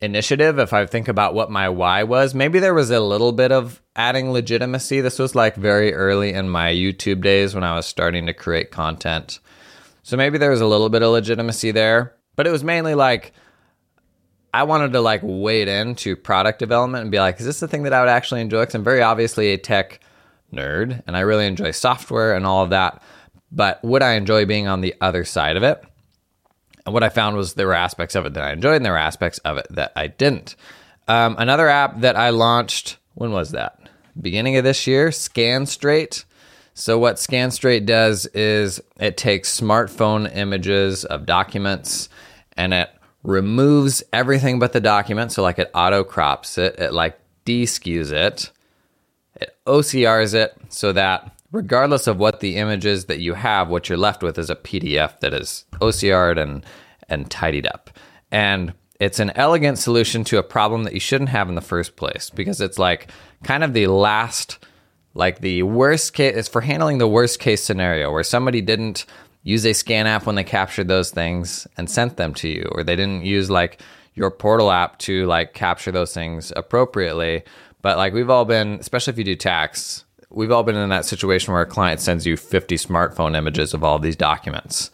initiative. 0.01 0.61
If 0.61 0.73
I 0.73 0.87
think 0.87 1.09
about 1.09 1.35
what 1.35 1.51
my 1.51 1.69
why 1.69 2.05
was, 2.05 2.33
maybe 2.33 2.61
there 2.61 2.75
was 2.75 2.93
a 2.93 3.01
little 3.01 3.33
bit 3.33 3.51
of 3.51 3.83
adding 3.97 4.31
legitimacy. 4.31 5.01
This 5.01 5.19
was 5.19 5.35
like 5.35 5.57
very 5.57 5.93
early 5.93 6.33
in 6.33 6.49
my 6.49 6.71
YouTube 6.73 7.23
days 7.23 7.57
when 7.57 7.65
I 7.65 7.75
was 7.75 7.87
starting 7.87 8.27
to 8.27 8.33
create 8.33 8.71
content. 8.71 9.41
So 10.05 10.17
maybe 10.17 10.39
there 10.39 10.53
was 10.53 10.61
a 10.61 10.67
little 10.69 10.89
bit 10.89 11.03
of 11.03 11.11
legitimacy 11.11 11.73
there, 11.73 12.15
but 12.37 12.47
it 12.47 12.53
was 12.53 12.63
mainly 12.63 12.95
like 12.95 13.33
I 14.55 14.63
wanted 14.63 14.93
to 14.93 15.01
like 15.01 15.23
wade 15.25 15.67
into 15.67 16.15
product 16.15 16.61
development 16.61 17.03
and 17.03 17.11
be 17.11 17.19
like, 17.19 17.41
is 17.41 17.47
this 17.47 17.59
the 17.59 17.67
thing 17.67 17.83
that 17.83 17.93
I 17.93 17.99
would 17.99 18.09
actually 18.09 18.43
enjoy? 18.43 18.61
Because 18.61 18.77
I'm 18.77 18.85
very 18.85 19.03
obviously 19.03 19.49
a 19.49 19.59
tech 19.59 19.99
nerd 20.53 21.03
and 21.07 21.17
I 21.17 21.21
really 21.21 21.47
enjoy 21.47 21.71
software 21.71 22.35
and 22.35 22.47
all 22.47 22.63
of 22.63 22.71
that. 22.71 23.03
But 23.51 23.83
would 23.85 24.03
I 24.03 24.13
enjoy 24.13 24.47
being 24.47 24.67
on 24.67 24.81
the 24.81 24.95
other 25.01 25.25
side 25.25 25.57
of 25.57 25.63
it? 25.63 25.83
And 26.85 26.95
what 26.95 27.03
I 27.03 27.11
found 27.11 27.37
was 27.37 27.55
there 27.55 27.67
were 27.67 27.75
aspects 27.75 28.15
of 28.15 28.27
it 28.27 28.35
that 28.35 28.45
I 28.45 28.53
enjoyed 28.53 28.77
and 28.77 28.85
there 28.85 28.93
were 28.93 28.99
aspects 28.99 29.39
of 29.39 29.59
it 29.59 29.67
that 29.71 29.93
I 29.95 30.07
didn't. 30.09 30.57
Um, 31.09 31.37
another 31.39 31.69
app 31.69 32.01
that 32.01 32.17
I 32.17 32.31
launched, 32.31 32.99
when 33.15 33.33
was 33.33 33.51
that? 33.51 33.79
Beginning 34.21 34.57
of 34.57 34.65
this 34.65 34.87
year, 34.87 35.09
ScanStraight. 35.09 36.25
So, 36.75 36.99
what 36.99 37.17
ScanStraight 37.17 37.85
does 37.87 38.27
is 38.27 38.81
it 38.99 39.17
takes 39.17 39.61
smartphone 39.61 40.35
images 40.35 41.05
of 41.05 41.27
documents 41.27 42.09
and 42.57 42.73
it 42.73 42.91
removes 43.23 44.03
everything 44.13 44.59
but 44.59 44.73
the 44.73 44.81
document. 44.81 45.33
So, 45.33 45.43
like 45.43 45.59
it 45.59 45.71
auto 45.75 46.03
crops 46.05 46.57
it, 46.59 46.79
it 46.79 46.93
like 46.93 47.19
it, 47.47 48.13
it 48.13 48.51
OCRs 49.67 50.35
it 50.35 50.55
so 50.69 50.93
that 50.93 51.33
regardless 51.53 52.07
of 52.07 52.19
what 52.19 52.41
the 52.41 52.57
image 52.57 52.87
is 52.87 53.07
that 53.07 53.21
you 53.21 53.35
have, 53.35 53.69
what 53.69 53.89
you're 53.89 53.99
left 53.99 54.23
with 54.23 54.39
is 54.39 54.51
a 54.51 54.57
PDF 54.57 55.21
that 55.21 55.35
is 55.35 55.65
OCR'd 55.81 56.39
and, 56.39 56.65
and 57.09 57.31
tidied 57.31 57.67
up. 57.67 57.91
And 58.31 58.73
it's 58.99 59.19
an 59.19 59.33
elegant 59.35 59.79
solution 59.79 60.25
to 60.25 60.39
a 60.39 60.43
problem 60.43 60.85
that 60.85 60.95
you 60.95 61.01
shouldn't 61.01 61.31
have 61.31 61.49
in 61.49 61.55
the 61.55 61.61
first 61.61 61.97
place 61.97 62.31
because 62.31 62.61
it's 62.61 62.79
like 62.79 63.11
kind 63.43 63.65
of 63.65 63.75
the 63.75 63.89
last, 63.89 64.65
like 65.15 65.41
the 65.41 65.63
worst 65.65 66.15
case, 66.15 66.37
it's 66.37 66.49
for 66.49 66.61
handling 66.61 66.99
the 66.99 67.09
worst 67.09 67.39
case 67.39 67.63
scenario 67.63 68.11
where 68.11 68.23
somebody 68.23 68.61
didn't 68.61 69.05
use 69.43 69.67
a 69.67 69.73
scan 69.73 70.07
app 70.07 70.25
when 70.25 70.37
they 70.37 70.45
captured 70.45 70.89
those 70.89 71.11
things 71.11 71.67
and 71.77 71.91
sent 71.91 72.17
them 72.17 72.33
to 72.35 72.49
you, 72.49 72.69
or 72.73 72.85
they 72.85 72.97
didn't 72.97 73.25
use 73.25 73.51
like 73.51 73.81
your 74.15 74.31
portal 74.31 74.71
app 74.71 74.99
to 74.99 75.27
like 75.27 75.53
capture 75.53 75.91
those 75.91 76.15
things 76.15 76.53
appropriately. 76.57 77.43
But 77.83 77.99
like 77.99 78.15
we've 78.15 78.31
all 78.31 78.45
been, 78.45 78.75
especially 78.75 79.13
if 79.13 79.19
you 79.19 79.25
do 79.25 79.37
tax, 79.37 80.05
we've 80.31 80.53
all 80.53 80.63
been 80.63 80.77
in 80.77 80.89
that 80.89 81.05
situation 81.05 81.53
where 81.53 81.63
a 81.63 81.67
client 81.67 82.01
sends 82.01 82.27
you 82.27 82.37
50 82.37 82.77
smartphone 82.77 83.37
images 83.37 83.75
of 83.75 83.85
all 83.85 83.99
these 83.99 84.17
documents. 84.17 84.91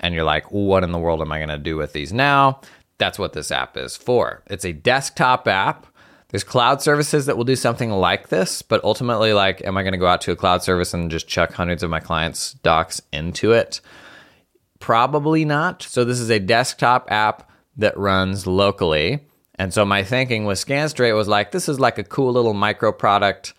And 0.00 0.14
you're 0.14 0.24
like, 0.24 0.50
what 0.50 0.84
in 0.84 0.92
the 0.92 0.98
world 0.98 1.20
am 1.20 1.32
I 1.32 1.38
going 1.38 1.48
to 1.50 1.58
do 1.58 1.76
with 1.76 1.92
these 1.92 2.12
now? 2.12 2.60
That's 2.98 3.18
what 3.18 3.32
this 3.32 3.50
app 3.50 3.76
is 3.76 3.96
for. 3.96 4.42
It's 4.46 4.64
a 4.64 4.72
desktop 4.72 5.46
app. 5.48 5.86
There's 6.28 6.44
cloud 6.44 6.82
services 6.82 7.26
that 7.26 7.36
will 7.36 7.44
do 7.44 7.54
something 7.54 7.90
like 7.90 8.28
this, 8.28 8.60
but 8.60 8.82
ultimately, 8.82 9.32
like, 9.32 9.64
am 9.64 9.76
I 9.76 9.82
going 9.82 9.92
to 9.92 9.98
go 9.98 10.06
out 10.06 10.20
to 10.22 10.32
a 10.32 10.36
cloud 10.36 10.64
service 10.64 10.92
and 10.92 11.10
just 11.10 11.28
chuck 11.28 11.52
hundreds 11.52 11.84
of 11.84 11.90
my 11.90 12.00
clients' 12.00 12.54
docs 12.54 13.00
into 13.12 13.52
it? 13.52 13.80
Probably 14.80 15.44
not. 15.44 15.84
So, 15.84 16.04
this 16.04 16.18
is 16.18 16.30
a 16.30 16.40
desktop 16.40 17.10
app 17.10 17.50
that 17.76 17.96
runs 17.96 18.48
locally. 18.48 19.20
And 19.56 19.72
so, 19.72 19.84
my 19.84 20.02
thinking 20.02 20.44
with 20.44 20.58
ScanStraight 20.58 21.14
was 21.14 21.28
like, 21.28 21.52
this 21.52 21.68
is 21.68 21.78
like 21.78 21.98
a 21.98 22.04
cool 22.04 22.32
little 22.32 22.54
micro 22.54 22.92
product 22.92 23.54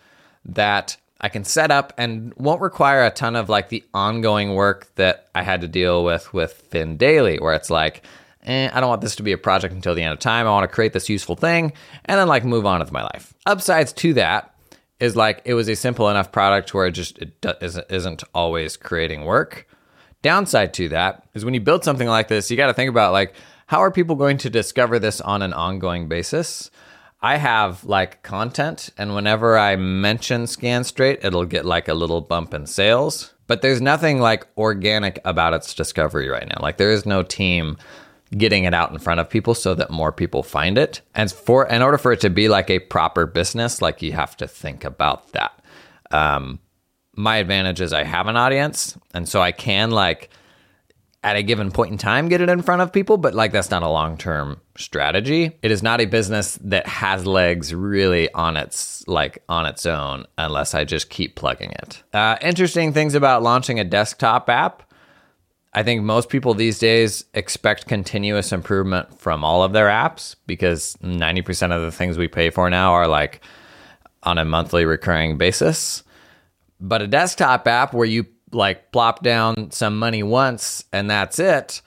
that 0.45 0.97
I 1.21 1.29
can 1.29 1.43
set 1.43 1.71
up 1.71 1.93
and 1.97 2.33
won't 2.35 2.61
require 2.61 3.05
a 3.05 3.11
ton 3.11 3.35
of 3.35 3.49
like 3.49 3.69
the 3.69 3.83
ongoing 3.93 4.53
work 4.53 4.93
that 4.95 5.27
I 5.33 5.43
had 5.43 5.61
to 5.61 5.67
deal 5.67 6.03
with 6.03 6.33
with 6.33 6.69
FinDaily, 6.69 7.39
where 7.39 7.53
it's 7.53 7.69
like, 7.69 8.03
eh, 8.43 8.69
I 8.71 8.79
don't 8.79 8.89
want 8.89 9.01
this 9.01 9.15
to 9.17 9.23
be 9.23 9.31
a 9.31 9.37
project 9.37 9.73
until 9.73 9.95
the 9.95 10.03
end 10.03 10.13
of 10.13 10.19
time. 10.19 10.45
I 10.45 10.51
want 10.51 10.69
to 10.69 10.73
create 10.73 10.93
this 10.93 11.09
useful 11.09 11.35
thing 11.35 11.71
and 12.05 12.19
then 12.19 12.27
like 12.27 12.43
move 12.43 12.65
on 12.65 12.79
with 12.79 12.91
my 12.91 13.03
life. 13.03 13.33
Upsides 13.45 13.93
to 13.93 14.13
that 14.15 14.53
is 14.99 15.15
like 15.15 15.41
it 15.45 15.53
was 15.53 15.69
a 15.69 15.75
simple 15.75 16.09
enough 16.09 16.31
product 16.31 16.73
where 16.73 16.87
it 16.87 16.91
just 16.91 17.17
it 17.19 17.33
isn't 17.89 18.23
always 18.33 18.77
creating 18.77 19.25
work. 19.25 19.67
Downside 20.21 20.73
to 20.75 20.89
that 20.89 21.27
is 21.33 21.45
when 21.45 21.53
you 21.53 21.61
build 21.61 21.83
something 21.83 22.07
like 22.07 22.27
this, 22.27 22.49
you 22.49 22.57
got 22.57 22.67
to 22.67 22.73
think 22.73 22.89
about 22.89 23.13
like 23.13 23.35
how 23.67 23.79
are 23.79 23.91
people 23.91 24.15
going 24.15 24.37
to 24.39 24.49
discover 24.49 24.99
this 24.99 25.21
on 25.21 25.41
an 25.41 25.53
ongoing 25.53 26.07
basis? 26.07 26.69
I 27.21 27.37
have 27.37 27.83
like 27.83 28.21
content, 28.21 28.89
and 28.97 29.15
whenever 29.15 29.57
I 29.57 29.75
mention 29.75 30.43
ScanStraight, 30.43 31.23
it'll 31.23 31.45
get 31.45 31.65
like 31.65 31.87
a 31.87 31.93
little 31.93 32.21
bump 32.21 32.53
in 32.53 32.67
sales. 32.67 33.33
But 33.47 33.61
there's 33.61 33.81
nothing 33.81 34.19
like 34.19 34.47
organic 34.57 35.19
about 35.25 35.53
its 35.53 35.73
discovery 35.73 36.29
right 36.29 36.47
now. 36.47 36.57
Like 36.61 36.77
there 36.77 36.91
is 36.91 37.05
no 37.05 37.23
team 37.23 37.77
getting 38.37 38.63
it 38.63 38.73
out 38.73 38.91
in 38.91 38.99
front 38.99 39.19
of 39.19 39.29
people 39.29 39.53
so 39.53 39.75
that 39.75 39.91
more 39.91 40.11
people 40.11 40.43
find 40.43 40.77
it. 40.77 41.01
And 41.13 41.31
for 41.31 41.67
in 41.67 41.81
order 41.81 41.97
for 41.97 42.11
it 42.11 42.21
to 42.21 42.29
be 42.29 42.49
like 42.49 42.69
a 42.69 42.79
proper 42.79 43.25
business, 43.25 43.81
like 43.81 44.01
you 44.01 44.11
have 44.13 44.35
to 44.37 44.47
think 44.47 44.83
about 44.83 45.31
that. 45.31 45.61
Um, 46.11 46.59
my 47.15 47.37
advantage 47.37 47.81
is 47.81 47.93
I 47.93 48.03
have 48.03 48.27
an 48.27 48.35
audience, 48.35 48.97
and 49.13 49.27
so 49.27 49.41
I 49.41 49.51
can 49.51 49.91
like 49.91 50.29
at 51.25 51.35
a 51.35 51.41
given 51.41 51.71
point 51.71 51.91
in 51.91 51.97
time 51.97 52.29
get 52.29 52.39
it 52.39 52.49
in 52.49 52.61
front 52.61 52.83
of 52.83 52.93
people, 52.93 53.17
but 53.17 53.33
like 53.33 53.51
that's 53.51 53.71
not 53.71 53.81
a 53.81 53.89
long 53.89 54.15
term 54.15 54.61
strategy. 54.77 55.57
It 55.63 55.71
is 55.71 55.81
not 55.81 55.99
a 55.99 56.05
business 56.05 56.59
that 56.61 56.85
has 56.85 57.25
legs 57.25 57.73
really 57.73 58.31
on 58.33 58.55
its 58.55 59.05
like 59.07 59.43
on 59.49 59.65
its 59.65 59.87
own 59.87 60.27
unless 60.37 60.75
I 60.75 60.83
just 60.83 61.09
keep 61.09 61.35
plugging 61.35 61.71
it. 61.71 62.03
Uh, 62.13 62.37
interesting 62.41 62.93
things 62.93 63.15
about 63.15 63.41
launching 63.41 63.79
a 63.79 63.83
desktop 63.83 64.49
app. 64.51 64.83
I 65.73 65.81
think 65.81 66.03
most 66.03 66.29
people 66.29 66.53
these 66.53 66.77
days 66.77 67.25
expect 67.33 67.87
continuous 67.87 68.51
improvement 68.51 69.19
from 69.19 69.43
all 69.43 69.63
of 69.63 69.73
their 69.73 69.87
apps 69.87 70.35
because 70.45 70.95
90% 71.03 71.75
of 71.75 71.81
the 71.81 71.91
things 71.91 72.19
we 72.19 72.27
pay 72.27 72.51
for 72.51 72.69
now 72.69 72.93
are 72.93 73.07
like 73.07 73.41
on 74.21 74.37
a 74.37 74.45
monthly 74.45 74.85
recurring 74.85 75.37
basis. 75.37 76.03
But 76.79 77.01
a 77.01 77.07
desktop 77.07 77.67
app 77.67 77.93
where 77.93 78.05
you 78.05 78.27
like 78.55 78.91
plop 78.91 79.21
down 79.21 79.71
some 79.71 79.97
money 79.97 80.23
once 80.23 80.85
and 80.91 81.09
that's 81.09 81.39
it, 81.39 81.81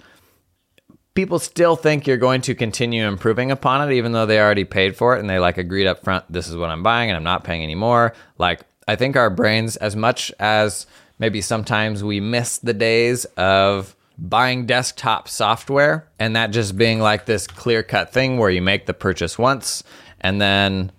people 1.14 1.38
still 1.38 1.74
think 1.74 2.06
you're 2.06 2.16
going 2.16 2.40
to 2.42 2.54
continue 2.54 3.06
improving 3.06 3.50
upon 3.50 3.88
it, 3.88 3.94
even 3.94 4.12
though 4.12 4.26
they 4.26 4.38
already 4.38 4.64
paid 4.64 4.96
for 4.96 5.16
it 5.16 5.20
and 5.20 5.28
they 5.28 5.38
like 5.38 5.58
agreed 5.58 5.86
up 5.86 6.04
front, 6.04 6.24
this 6.30 6.46
is 6.46 6.56
what 6.56 6.70
I'm 6.70 6.82
buying 6.82 7.10
and 7.10 7.16
I'm 7.16 7.24
not 7.24 7.42
paying 7.42 7.62
anymore. 7.62 8.12
Like, 8.38 8.60
I 8.86 8.96
think 8.96 9.16
our 9.16 9.28
brains, 9.28 9.76
as 9.76 9.96
much 9.96 10.32
as 10.38 10.86
maybe 11.18 11.40
sometimes 11.40 12.04
we 12.04 12.20
miss 12.20 12.58
the 12.58 12.72
days 12.72 13.24
of 13.36 13.96
buying 14.16 14.66
desktop 14.66 15.28
software 15.28 16.08
and 16.18 16.36
that 16.36 16.50
just 16.50 16.76
being 16.76 17.00
like 17.00 17.26
this 17.26 17.46
clear 17.46 17.82
cut 17.82 18.12
thing 18.12 18.38
where 18.38 18.50
you 18.50 18.62
make 18.62 18.86
the 18.86 18.94
purchase 18.94 19.38
once 19.38 19.84
and 20.20 20.40
then 20.40 20.90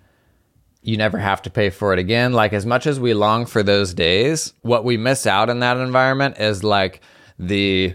you 0.82 0.96
never 0.96 1.18
have 1.18 1.42
to 1.42 1.50
pay 1.50 1.70
for 1.70 1.92
it 1.92 1.98
again. 1.98 2.32
Like, 2.32 2.52
as 2.52 2.64
much 2.64 2.86
as 2.86 2.98
we 2.98 3.14
long 3.14 3.46
for 3.46 3.62
those 3.62 3.92
days, 3.92 4.54
what 4.62 4.84
we 4.84 4.96
miss 4.96 5.26
out 5.26 5.50
in 5.50 5.60
that 5.60 5.76
environment 5.76 6.38
is 6.38 6.64
like 6.64 7.00
the 7.38 7.94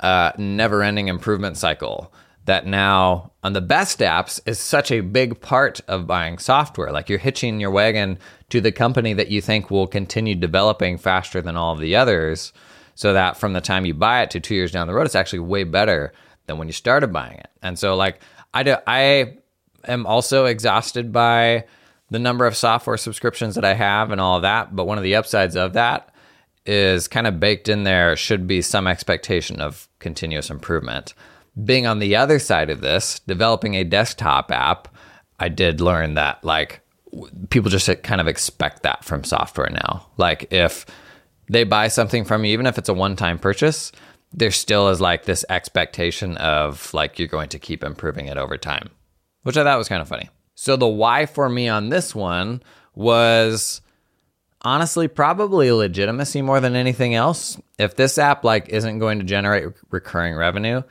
uh, 0.00 0.32
never 0.36 0.82
ending 0.82 1.08
improvement 1.08 1.56
cycle 1.56 2.12
that 2.46 2.66
now 2.66 3.32
on 3.42 3.54
the 3.54 3.60
best 3.60 4.00
apps 4.00 4.40
is 4.46 4.58
such 4.58 4.90
a 4.90 5.00
big 5.00 5.40
part 5.40 5.80
of 5.88 6.06
buying 6.06 6.38
software. 6.38 6.92
Like, 6.92 7.08
you're 7.08 7.18
hitching 7.18 7.60
your 7.60 7.70
wagon 7.70 8.18
to 8.50 8.60
the 8.60 8.72
company 8.72 9.14
that 9.14 9.30
you 9.30 9.40
think 9.40 9.70
will 9.70 9.86
continue 9.86 10.34
developing 10.34 10.98
faster 10.98 11.40
than 11.40 11.56
all 11.56 11.72
of 11.72 11.80
the 11.80 11.96
others. 11.96 12.52
So 12.96 13.12
that 13.12 13.36
from 13.36 13.54
the 13.54 13.60
time 13.60 13.86
you 13.86 13.94
buy 13.94 14.22
it 14.22 14.30
to 14.32 14.40
two 14.40 14.54
years 14.54 14.72
down 14.72 14.86
the 14.86 14.94
road, 14.94 15.06
it's 15.06 15.14
actually 15.14 15.40
way 15.40 15.64
better 15.64 16.12
than 16.46 16.58
when 16.58 16.68
you 16.68 16.72
started 16.72 17.12
buying 17.12 17.38
it. 17.38 17.50
And 17.62 17.78
so, 17.78 17.96
like, 17.96 18.20
I, 18.52 18.62
do, 18.62 18.76
I 18.86 19.38
am 19.84 20.06
also 20.06 20.44
exhausted 20.44 21.12
by 21.12 21.64
the 22.10 22.18
number 22.18 22.46
of 22.46 22.56
software 22.56 22.96
subscriptions 22.96 23.54
that 23.54 23.64
I 23.64 23.74
have 23.74 24.10
and 24.10 24.20
all 24.20 24.36
of 24.36 24.42
that. 24.42 24.74
But 24.74 24.86
one 24.86 24.98
of 24.98 25.04
the 25.04 25.14
upsides 25.14 25.56
of 25.56 25.72
that 25.72 26.10
is 26.66 27.08
kind 27.08 27.26
of 27.26 27.40
baked 27.40 27.68
in 27.68 27.84
there 27.84 28.16
should 28.16 28.46
be 28.46 28.62
some 28.62 28.86
expectation 28.86 29.60
of 29.60 29.88
continuous 29.98 30.50
improvement. 30.50 31.14
Being 31.64 31.86
on 31.86 31.98
the 31.98 32.16
other 32.16 32.38
side 32.38 32.70
of 32.70 32.80
this, 32.80 33.20
developing 33.20 33.74
a 33.74 33.84
desktop 33.84 34.50
app, 34.50 34.88
I 35.38 35.48
did 35.48 35.80
learn 35.80 36.14
that 36.14 36.42
like 36.44 36.80
people 37.50 37.70
just 37.70 38.02
kind 38.02 38.20
of 38.20 38.26
expect 38.28 38.82
that 38.82 39.04
from 39.04 39.24
software 39.24 39.70
now. 39.70 40.06
Like 40.16 40.52
if 40.52 40.86
they 41.48 41.64
buy 41.64 41.88
something 41.88 42.24
from 42.24 42.44
you, 42.44 42.52
even 42.52 42.66
if 42.66 42.78
it's 42.78 42.88
a 42.88 42.94
one 42.94 43.16
time 43.16 43.38
purchase, 43.38 43.92
there 44.32 44.50
still 44.50 44.88
is 44.88 45.00
like 45.00 45.24
this 45.24 45.44
expectation 45.48 46.36
of 46.38 46.92
like 46.92 47.18
you're 47.18 47.28
going 47.28 47.50
to 47.50 47.58
keep 47.58 47.84
improving 47.84 48.26
it 48.26 48.36
over 48.36 48.56
time, 48.56 48.90
which 49.42 49.56
I 49.56 49.62
thought 49.62 49.78
was 49.78 49.88
kind 49.88 50.02
of 50.02 50.08
funny. 50.08 50.28
So 50.54 50.76
the 50.76 50.86
why 50.86 51.26
for 51.26 51.48
me 51.48 51.68
on 51.68 51.88
this 51.88 52.14
one 52.14 52.62
was 52.94 53.80
honestly 54.62 55.08
probably 55.08 55.70
legitimacy 55.70 56.42
more 56.42 56.60
than 56.60 56.74
anything 56.74 57.14
else. 57.14 57.60
If 57.78 57.96
this 57.96 58.18
app 58.18 58.44
like 58.44 58.68
isn't 58.68 58.98
going 58.98 59.18
to 59.18 59.24
generate 59.24 59.68
recurring 59.90 60.34
revenue, 60.34 60.82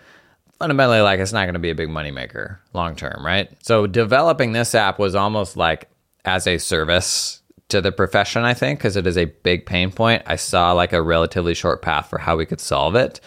fundamentally 0.59 1.01
like 1.01 1.19
it's 1.19 1.33
not 1.33 1.45
going 1.45 1.53
to 1.53 1.59
be 1.59 1.71
a 1.71 1.75
big 1.75 1.89
moneymaker 1.89 2.57
long 2.73 2.95
term, 2.95 3.25
right? 3.25 3.49
So 3.63 3.87
developing 3.87 4.51
this 4.51 4.75
app 4.75 4.99
was 4.99 5.15
almost 5.15 5.57
like 5.57 5.89
as 6.25 6.47
a 6.47 6.57
service 6.57 7.41
to 7.69 7.81
the 7.81 7.91
profession, 7.91 8.43
I 8.43 8.53
think, 8.53 8.79
because 8.79 8.95
it 8.95 9.07
is 9.07 9.17
a 9.17 9.25
big 9.25 9.65
pain 9.65 9.91
point. 9.91 10.23
I 10.27 10.35
saw 10.35 10.73
like 10.73 10.93
a 10.93 11.01
relatively 11.01 11.53
short 11.53 11.81
path 11.81 12.09
for 12.09 12.19
how 12.19 12.37
we 12.37 12.45
could 12.45 12.61
solve 12.61 12.95
it. 12.95 13.19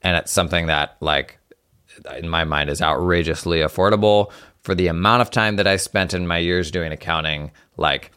And 0.00 0.16
it's 0.16 0.32
something 0.32 0.66
that 0.66 0.96
like 1.00 1.38
in 2.16 2.28
my 2.28 2.44
mind 2.44 2.70
is 2.70 2.80
outrageously 2.80 3.58
affordable 3.58 4.32
for 4.62 4.74
the 4.74 4.86
amount 4.86 5.22
of 5.22 5.30
time 5.30 5.56
that 5.56 5.66
I 5.66 5.76
spent 5.76 6.14
in 6.14 6.26
my 6.26 6.38
years 6.38 6.70
doing 6.70 6.92
accounting, 6.92 7.50
like 7.76 8.12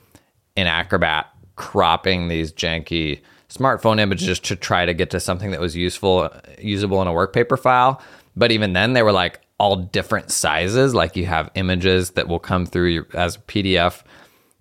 in 0.56 0.68
Acrobat 0.68 1.28
cropping 1.56 2.28
these 2.28 2.52
janky 2.52 3.22
smartphone 3.50 4.00
images 4.00 4.40
to 4.40 4.56
try 4.56 4.86
to 4.86 4.94
get 4.94 5.10
to 5.12 5.20
something 5.20 5.52
that 5.52 5.60
was 5.62 5.76
useful, 5.76 6.30
usable 6.60 7.02
in 7.02 7.08
a 7.08 7.14
work 7.14 7.34
paper 7.34 7.58
file. 7.58 8.02
But 8.36 8.52
even 8.52 8.74
then, 8.74 8.94
they 8.94 9.02
were 9.02 9.12
like 9.12 9.42
all 9.58 9.76
different 9.76 10.32
sizes. 10.32 10.94
Like 10.94 11.16
you 11.16 11.26
have 11.26 11.50
images 11.56 12.12
that 12.12 12.28
will 12.28 12.40
come 12.40 12.66
through 12.66 13.06
as 13.14 13.38
PDF 13.38 14.04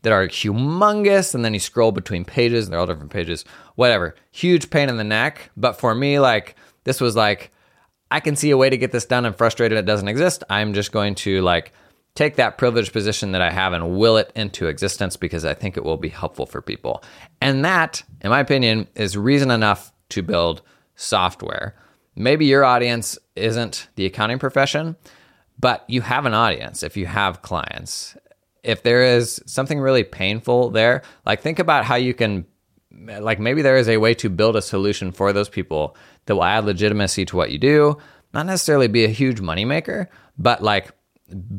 that 0.02 0.12
are 0.12 0.28
humongous, 0.28 1.34
and 1.34 1.44
then 1.44 1.54
you 1.54 1.60
scroll 1.60 1.90
between 1.90 2.24
pages, 2.24 2.66
and 2.66 2.72
they're 2.72 2.80
all 2.80 2.86
different 2.86 3.10
pages. 3.10 3.44
Whatever, 3.74 4.14
huge 4.30 4.70
pain 4.70 4.88
in 4.88 4.96
the 4.96 5.04
neck. 5.04 5.50
But 5.56 5.74
for 5.74 5.94
me, 5.94 6.18
like 6.18 6.56
this 6.84 7.00
was 7.00 7.16
like 7.16 7.50
I 8.14 8.20
can 8.20 8.36
see 8.36 8.52
a 8.52 8.56
way 8.56 8.70
to 8.70 8.76
get 8.76 8.92
this 8.92 9.06
done. 9.06 9.26
I'm 9.26 9.34
frustrated 9.34 9.76
it 9.76 9.86
doesn't 9.86 10.06
exist. 10.06 10.44
I'm 10.48 10.72
just 10.72 10.92
going 10.92 11.16
to 11.16 11.42
like 11.42 11.72
take 12.14 12.36
that 12.36 12.58
privileged 12.58 12.92
position 12.92 13.32
that 13.32 13.42
I 13.42 13.50
have 13.50 13.72
and 13.72 13.98
will 13.98 14.18
it 14.18 14.30
into 14.36 14.68
existence 14.68 15.16
because 15.16 15.44
I 15.44 15.52
think 15.52 15.76
it 15.76 15.82
will 15.82 15.96
be 15.96 16.10
helpful 16.10 16.46
for 16.46 16.62
people. 16.62 17.02
And 17.40 17.64
that, 17.64 18.04
in 18.20 18.30
my 18.30 18.38
opinion, 18.38 18.86
is 18.94 19.16
reason 19.16 19.50
enough 19.50 19.92
to 20.10 20.22
build 20.22 20.62
software. 20.94 21.74
Maybe 22.14 22.46
your 22.46 22.64
audience 22.64 23.18
isn't 23.34 23.88
the 23.96 24.06
accounting 24.06 24.38
profession, 24.38 24.94
but 25.58 25.84
you 25.88 26.00
have 26.02 26.24
an 26.24 26.34
audience 26.34 26.84
if 26.84 26.96
you 26.96 27.06
have 27.06 27.42
clients. 27.42 28.16
If 28.62 28.84
there 28.84 29.02
is 29.02 29.42
something 29.44 29.80
really 29.80 30.04
painful 30.04 30.70
there, 30.70 31.02
like 31.26 31.42
think 31.42 31.58
about 31.58 31.84
how 31.84 31.96
you 31.96 32.14
can, 32.14 32.46
like 33.20 33.38
maybe 33.38 33.62
there 33.62 33.76
is 33.76 33.88
a 33.88 33.98
way 33.98 34.14
to 34.14 34.28
build 34.28 34.56
a 34.56 34.62
solution 34.62 35.12
for 35.12 35.32
those 35.32 35.48
people 35.48 35.96
that 36.26 36.34
will 36.34 36.44
add 36.44 36.64
legitimacy 36.64 37.24
to 37.26 37.36
what 37.36 37.50
you 37.50 37.58
do, 37.58 37.98
not 38.32 38.46
necessarily 38.46 38.88
be 38.88 39.04
a 39.04 39.08
huge 39.08 39.40
moneymaker, 39.40 40.08
but 40.38 40.62
like 40.62 40.90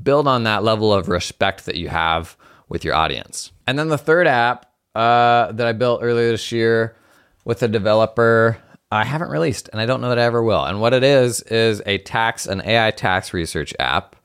build 0.04 0.28
on 0.28 0.44
that 0.44 0.64
level 0.64 0.94
of 0.94 1.08
respect 1.08 1.66
that 1.66 1.76
you 1.76 1.90
have 1.90 2.38
with 2.70 2.84
your 2.84 2.96
audience. 2.96 3.52
And 3.68 3.78
then 3.78 3.90
the 3.90 3.98
third 3.98 4.28
app 4.28 4.72
uh, 4.94 5.52
that 5.52 5.68
I 5.68 5.74
built 5.74 6.02
earlier 6.04 6.32
this 6.32 6.52
year 6.52 6.96
with 7.44 7.62
a 7.64 7.68
developer, 7.68 8.58
I 8.92 9.06
haven't 9.06 9.30
released, 9.30 9.70
and 9.72 9.82
I 9.82 9.86
don't 9.86 10.02
know 10.02 10.10
that 10.10 10.20
I 10.20 10.24
ever 10.24 10.44
will. 10.44 10.64
And 10.64 10.82
what 10.82 10.94
it 10.94 11.04
is 11.04 11.42
is 11.42 11.82
a 11.86 11.98
tax, 12.00 12.46
an 12.46 12.62
AI 12.66 12.92
tax 12.92 13.34
research 13.34 13.74
app. 13.80 14.16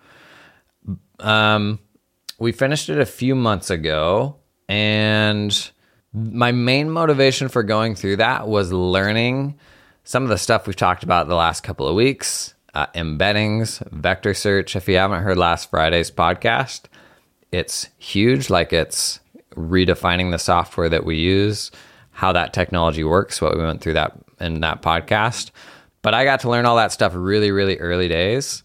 Um, 1.19 1.81
we 2.39 2.53
finished 2.53 2.89
it 2.89 2.99
a 2.99 3.07
few 3.07 3.35
months 3.35 3.69
ago, 3.69 4.37
and 4.69 5.71
my 6.13 6.53
main 6.53 6.91
motivation 6.91 7.49
for 7.49 7.63
going 7.63 7.95
through 7.95 8.17
that 8.17 8.49
was 8.49 8.73
learning 8.73 9.59
some 10.05 10.23
of 10.23 10.29
the 10.29 10.39
stuff 10.39 10.67
we've 10.67 10.77
talked 10.77 11.05
about 11.05 11.29
the 11.29 11.37
last 11.37 11.63
couple 11.63 11.87
of 11.87 11.95
weeks 11.95 12.55
uh, 12.75 12.87
embeddings, 12.95 13.85
vector 13.91 14.35
search. 14.35 14.77
If 14.77 14.89
you 14.89 14.97
haven't 14.97 15.23
heard 15.23 15.37
last 15.37 15.71
Friday's 15.71 16.11
podcast, 16.11 16.83
it's 17.53 17.89
huge. 17.99 18.51
Like 18.51 18.73
it's 18.73 19.21
redefining 19.57 20.31
the 20.31 20.39
software 20.39 20.89
that 20.89 21.05
we 21.05 21.17
use, 21.17 21.71
how 22.13 22.33
that 22.33 22.53
technology 22.53 23.05
works, 23.05 23.41
what 23.41 23.57
we 23.57 23.63
went 23.63 23.81
through 23.81 23.95
that 23.95 24.13
in 24.41 24.61
that 24.61 24.83
podcast. 24.83 25.51
But 26.03 26.15
I 26.15 26.25
got 26.25 26.41
to 26.41 26.51
learn 26.51 26.65
all 26.65 26.77
that 26.77 26.93
stuff 26.93 27.13
really, 27.15 27.51
really 27.51 27.79
early 27.79 28.09
days. 28.09 28.63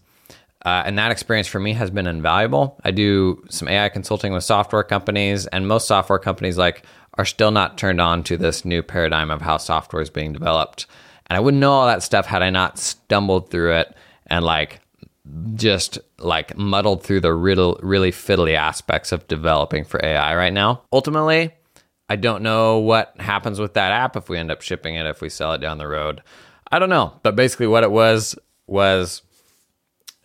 Uh, 0.66 0.82
and 0.84 0.98
that 0.98 1.12
experience 1.12 1.46
for 1.46 1.60
me 1.60 1.72
has 1.74 1.90
been 1.90 2.08
invaluable. 2.08 2.76
I 2.82 2.90
do 2.90 3.40
some 3.48 3.68
AI 3.68 3.88
consulting 3.88 4.32
with 4.32 4.42
software 4.42 4.82
companies, 4.82 5.46
and 5.46 5.68
most 5.68 5.86
software 5.86 6.18
companies 6.18 6.58
like 6.58 6.84
are 7.14 7.24
still 7.24 7.52
not 7.52 7.78
turned 7.78 8.00
on 8.00 8.24
to 8.24 8.36
this 8.36 8.64
new 8.64 8.82
paradigm 8.82 9.30
of 9.30 9.40
how 9.40 9.58
software 9.58 10.02
is 10.02 10.10
being 10.10 10.32
developed. 10.32 10.86
And 11.28 11.36
I 11.36 11.40
wouldn't 11.40 11.60
know 11.60 11.70
all 11.70 11.86
that 11.86 12.02
stuff 12.02 12.26
had 12.26 12.42
I 12.42 12.50
not 12.50 12.80
stumbled 12.80 13.48
through 13.48 13.76
it 13.76 13.94
and 14.26 14.44
like 14.44 14.80
just 15.54 16.00
like 16.18 16.56
muddled 16.58 17.04
through 17.04 17.20
the 17.20 17.32
really, 17.32 17.76
really 17.80 18.10
fiddly 18.10 18.56
aspects 18.56 19.12
of 19.12 19.28
developing 19.28 19.84
for 19.84 20.04
AI 20.04 20.34
right 20.34 20.52
now. 20.52 20.82
Ultimately, 20.92 21.54
I 22.08 22.16
don't 22.16 22.42
know 22.42 22.78
what 22.78 23.14
happens 23.20 23.60
with 23.60 23.74
that 23.74 23.92
app 23.92 24.16
if 24.16 24.28
we 24.28 24.36
end 24.36 24.50
up 24.50 24.62
shipping 24.62 24.96
it, 24.96 25.06
if 25.06 25.20
we 25.20 25.28
sell 25.28 25.52
it 25.52 25.60
down 25.60 25.78
the 25.78 25.86
road. 25.86 26.24
I 26.72 26.80
don't 26.80 26.90
know. 26.90 27.20
But 27.22 27.36
basically, 27.36 27.68
what 27.68 27.84
it 27.84 27.92
was 27.92 28.36
was 28.66 29.22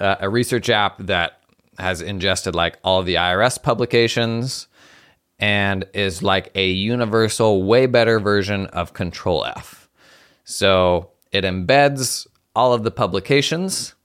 uh, 0.02 0.18
a 0.20 0.30
research 0.30 0.70
app 0.70 0.98
that 0.98 1.40
has 1.78 2.02
ingested 2.02 2.56
like 2.56 2.78
all 2.84 3.04
the 3.04 3.16
IRS 3.16 3.62
publications 3.62 4.68
and 5.40 5.86
is 5.94 6.22
like 6.22 6.52
a 6.56 6.70
universal, 6.70 7.64
way 7.64 7.86
better 7.86 8.20
version 8.20 8.68
of 8.68 8.94
Control 8.94 9.46
F. 9.46 9.90
So 10.44 11.12
it 11.32 11.44
embeds 11.44 12.28
all 12.56 12.74
of 12.74 12.84
the 12.84 12.92
publications. 12.92 13.96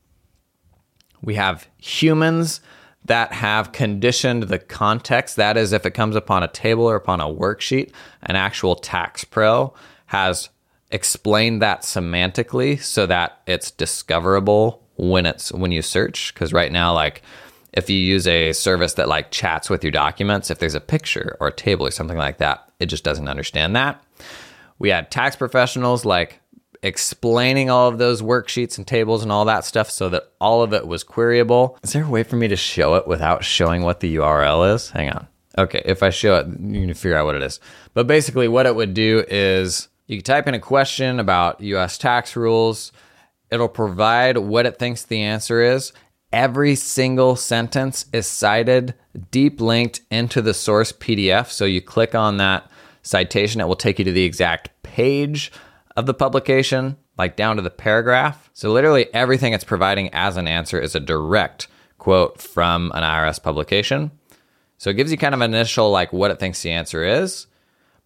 We 1.22 1.34
have 1.34 1.66
humans 1.78 2.60
that 3.04 3.32
have 3.32 3.72
conditioned 3.72 4.44
the 4.44 4.58
context. 4.58 5.36
That 5.36 5.56
is, 5.56 5.72
if 5.72 5.86
it 5.86 5.92
comes 5.92 6.16
upon 6.16 6.42
a 6.42 6.48
table 6.48 6.84
or 6.84 6.96
upon 6.96 7.20
a 7.20 7.24
worksheet, 7.24 7.92
an 8.22 8.36
actual 8.36 8.76
tax 8.76 9.24
pro 9.24 9.74
has 10.06 10.48
explained 10.90 11.60
that 11.62 11.82
semantically 11.82 12.80
so 12.80 13.06
that 13.06 13.40
it's 13.46 13.70
discoverable 13.70 14.85
when 14.96 15.26
it's 15.26 15.52
when 15.52 15.72
you 15.72 15.82
search. 15.82 16.32
Because 16.34 16.52
right 16.52 16.72
now, 16.72 16.92
like 16.92 17.22
if 17.72 17.90
you 17.90 17.96
use 17.96 18.26
a 18.26 18.52
service 18.52 18.94
that 18.94 19.08
like 19.08 19.30
chats 19.30 19.68
with 19.70 19.84
your 19.84 19.90
documents, 19.90 20.50
if 20.50 20.58
there's 20.58 20.74
a 20.74 20.80
picture 20.80 21.36
or 21.40 21.48
a 21.48 21.52
table 21.52 21.86
or 21.86 21.90
something 21.90 22.18
like 22.18 22.38
that, 22.38 22.70
it 22.80 22.86
just 22.86 23.04
doesn't 23.04 23.28
understand 23.28 23.76
that. 23.76 24.02
We 24.78 24.90
had 24.90 25.10
tax 25.10 25.36
professionals 25.36 26.04
like 26.04 26.40
explaining 26.82 27.70
all 27.70 27.88
of 27.88 27.98
those 27.98 28.22
worksheets 28.22 28.78
and 28.78 28.86
tables 28.86 29.22
and 29.22 29.32
all 29.32 29.44
that 29.46 29.64
stuff 29.64 29.90
so 29.90 30.08
that 30.10 30.30
all 30.40 30.62
of 30.62 30.72
it 30.72 30.86
was 30.86 31.04
queryable. 31.04 31.76
Is 31.82 31.92
there 31.92 32.04
a 32.04 32.08
way 32.08 32.22
for 32.22 32.36
me 32.36 32.48
to 32.48 32.56
show 32.56 32.94
it 32.94 33.06
without 33.06 33.44
showing 33.44 33.82
what 33.82 34.00
the 34.00 34.16
URL 34.16 34.74
is? 34.74 34.90
Hang 34.90 35.10
on. 35.10 35.26
Okay, 35.58 35.82
if 35.84 36.02
I 36.02 36.10
show 36.10 36.36
it, 36.36 36.46
you 36.46 36.86
can 36.86 36.94
figure 36.94 37.16
out 37.16 37.24
what 37.24 37.34
it 37.34 37.42
is. 37.42 37.60
But 37.94 38.06
basically, 38.06 38.46
what 38.46 38.66
it 38.66 38.76
would 38.76 38.92
do 38.92 39.24
is 39.28 39.88
you 40.06 40.20
type 40.20 40.46
in 40.46 40.54
a 40.54 40.60
question 40.60 41.18
about 41.18 41.60
US 41.60 41.96
tax 41.96 42.36
rules, 42.36 42.92
it'll 43.50 43.68
provide 43.68 44.38
what 44.38 44.66
it 44.66 44.78
thinks 44.78 45.02
the 45.02 45.22
answer 45.22 45.62
is. 45.62 45.92
Every 46.32 46.74
single 46.74 47.36
sentence 47.36 48.06
is 48.12 48.26
cited, 48.26 48.94
deep 49.30 49.60
linked 49.60 50.00
into 50.10 50.42
the 50.42 50.54
source 50.54 50.92
PDF. 50.92 51.50
So 51.50 51.64
you 51.64 51.80
click 51.80 52.14
on 52.14 52.36
that 52.38 52.70
citation, 53.02 53.60
it 53.60 53.68
will 53.68 53.76
take 53.76 53.98
you 53.98 54.04
to 54.04 54.12
the 54.12 54.24
exact 54.24 54.70
page 54.82 55.52
of 55.96 56.06
the 56.06 56.14
publication, 56.14 56.96
like 57.16 57.36
down 57.36 57.56
to 57.56 57.62
the 57.62 57.70
paragraph. 57.70 58.50
So, 58.52 58.72
literally, 58.72 59.12
everything 59.14 59.52
it's 59.52 59.64
providing 59.64 60.10
as 60.12 60.36
an 60.36 60.46
answer 60.46 60.78
is 60.78 60.94
a 60.94 61.00
direct 61.00 61.68
quote 61.98 62.40
from 62.40 62.92
an 62.94 63.02
IRS 63.02 63.42
publication. 63.42 64.10
So, 64.78 64.90
it 64.90 64.94
gives 64.94 65.10
you 65.10 65.16
kind 65.16 65.34
of 65.34 65.40
an 65.40 65.54
initial, 65.54 65.90
like, 65.90 66.12
what 66.12 66.30
it 66.30 66.38
thinks 66.38 66.62
the 66.62 66.72
answer 66.72 67.04
is. 67.04 67.46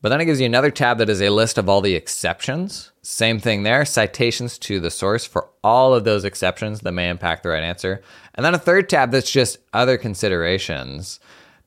But 0.02 0.10
then 0.10 0.20
it 0.20 0.26
gives 0.26 0.40
you 0.40 0.46
another 0.46 0.70
tab 0.70 0.98
that 0.98 1.10
is 1.10 1.20
a 1.20 1.30
list 1.30 1.58
of 1.58 1.68
all 1.68 1.80
the 1.80 1.94
exceptions. 1.94 2.89
Same 3.02 3.38
thing 3.38 3.62
there, 3.62 3.84
citations 3.84 4.58
to 4.58 4.78
the 4.78 4.90
source 4.90 5.24
for 5.24 5.48
all 5.64 5.94
of 5.94 6.04
those 6.04 6.24
exceptions 6.24 6.80
that 6.80 6.92
may 6.92 7.08
impact 7.08 7.42
the 7.42 7.48
right 7.48 7.62
answer. 7.62 8.02
And 8.34 8.44
then 8.44 8.54
a 8.54 8.58
third 8.58 8.88
tab 8.90 9.10
that's 9.10 9.30
just 9.30 9.58
other 9.72 9.96
considerations 9.96 11.18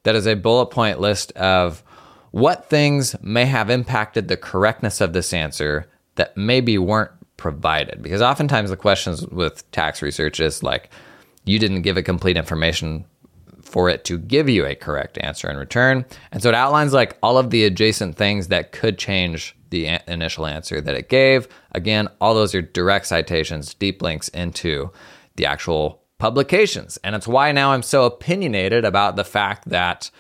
that 0.04 0.16
is 0.16 0.28
a 0.28 0.36
bullet 0.36 0.68
point 0.68 1.00
list 1.00 1.32
of 1.32 1.84
what 2.32 2.70
things 2.70 3.16
may 3.22 3.46
have 3.46 3.70
impacted 3.70 4.28
the 4.28 4.38
correctness 4.38 5.02
of 5.02 5.14
this 5.14 5.34
answer 5.34 5.88
that 6.16 6.38
maybe 6.38 6.78
weren't 6.78 7.12
provided. 7.38 8.02
Because 8.04 8.22
oftentimes 8.22 8.70
the 8.70 8.78
questions 8.78 9.26
with 9.28 9.70
tax 9.72 10.02
research 10.02 10.40
is 10.40 10.62
like, 10.62 10.90
you 11.46 11.58
didn't 11.58 11.82
give 11.82 11.98
it 11.98 12.04
complete 12.04 12.38
information 12.38 13.06
for 13.62 13.90
it 13.90 14.04
to 14.06 14.18
give 14.18 14.50
you 14.50 14.66
a 14.66 14.76
correct 14.76 15.18
answer 15.22 15.50
in 15.50 15.58
return. 15.58 16.06
And 16.32 16.44
so 16.44 16.50
it 16.50 16.56
outlines 16.56 16.94
like 16.94 17.18
all 17.24 17.38
of 17.38 17.50
the 17.50 17.64
adjacent 17.66 18.18
things 18.18 18.50
that 18.50 18.72
could 18.72 19.00
change 19.00 19.56
the 19.74 19.88
a- 19.88 20.04
initial 20.08 20.46
answer 20.46 20.80
that 20.80 20.96
it 20.96 21.10
gave. 21.10 21.48
Again, 21.74 22.08
all 22.22 22.34
those 22.34 22.56
are 22.56 22.62
direct 22.62 23.08
citations, 23.08 23.74
deep 23.74 24.02
links 24.02 24.30
into 24.30 24.92
the 25.36 25.46
actual 25.46 26.02
publications. 26.20 26.98
And 27.04 27.16
it's 27.16 27.28
why 27.28 27.52
now 27.52 27.72
I'm 27.72 27.84
so 27.84 28.06
opinionated 28.06 28.86
about 28.86 29.16
the 29.16 29.24
fact 29.24 29.68
that, 29.70 30.12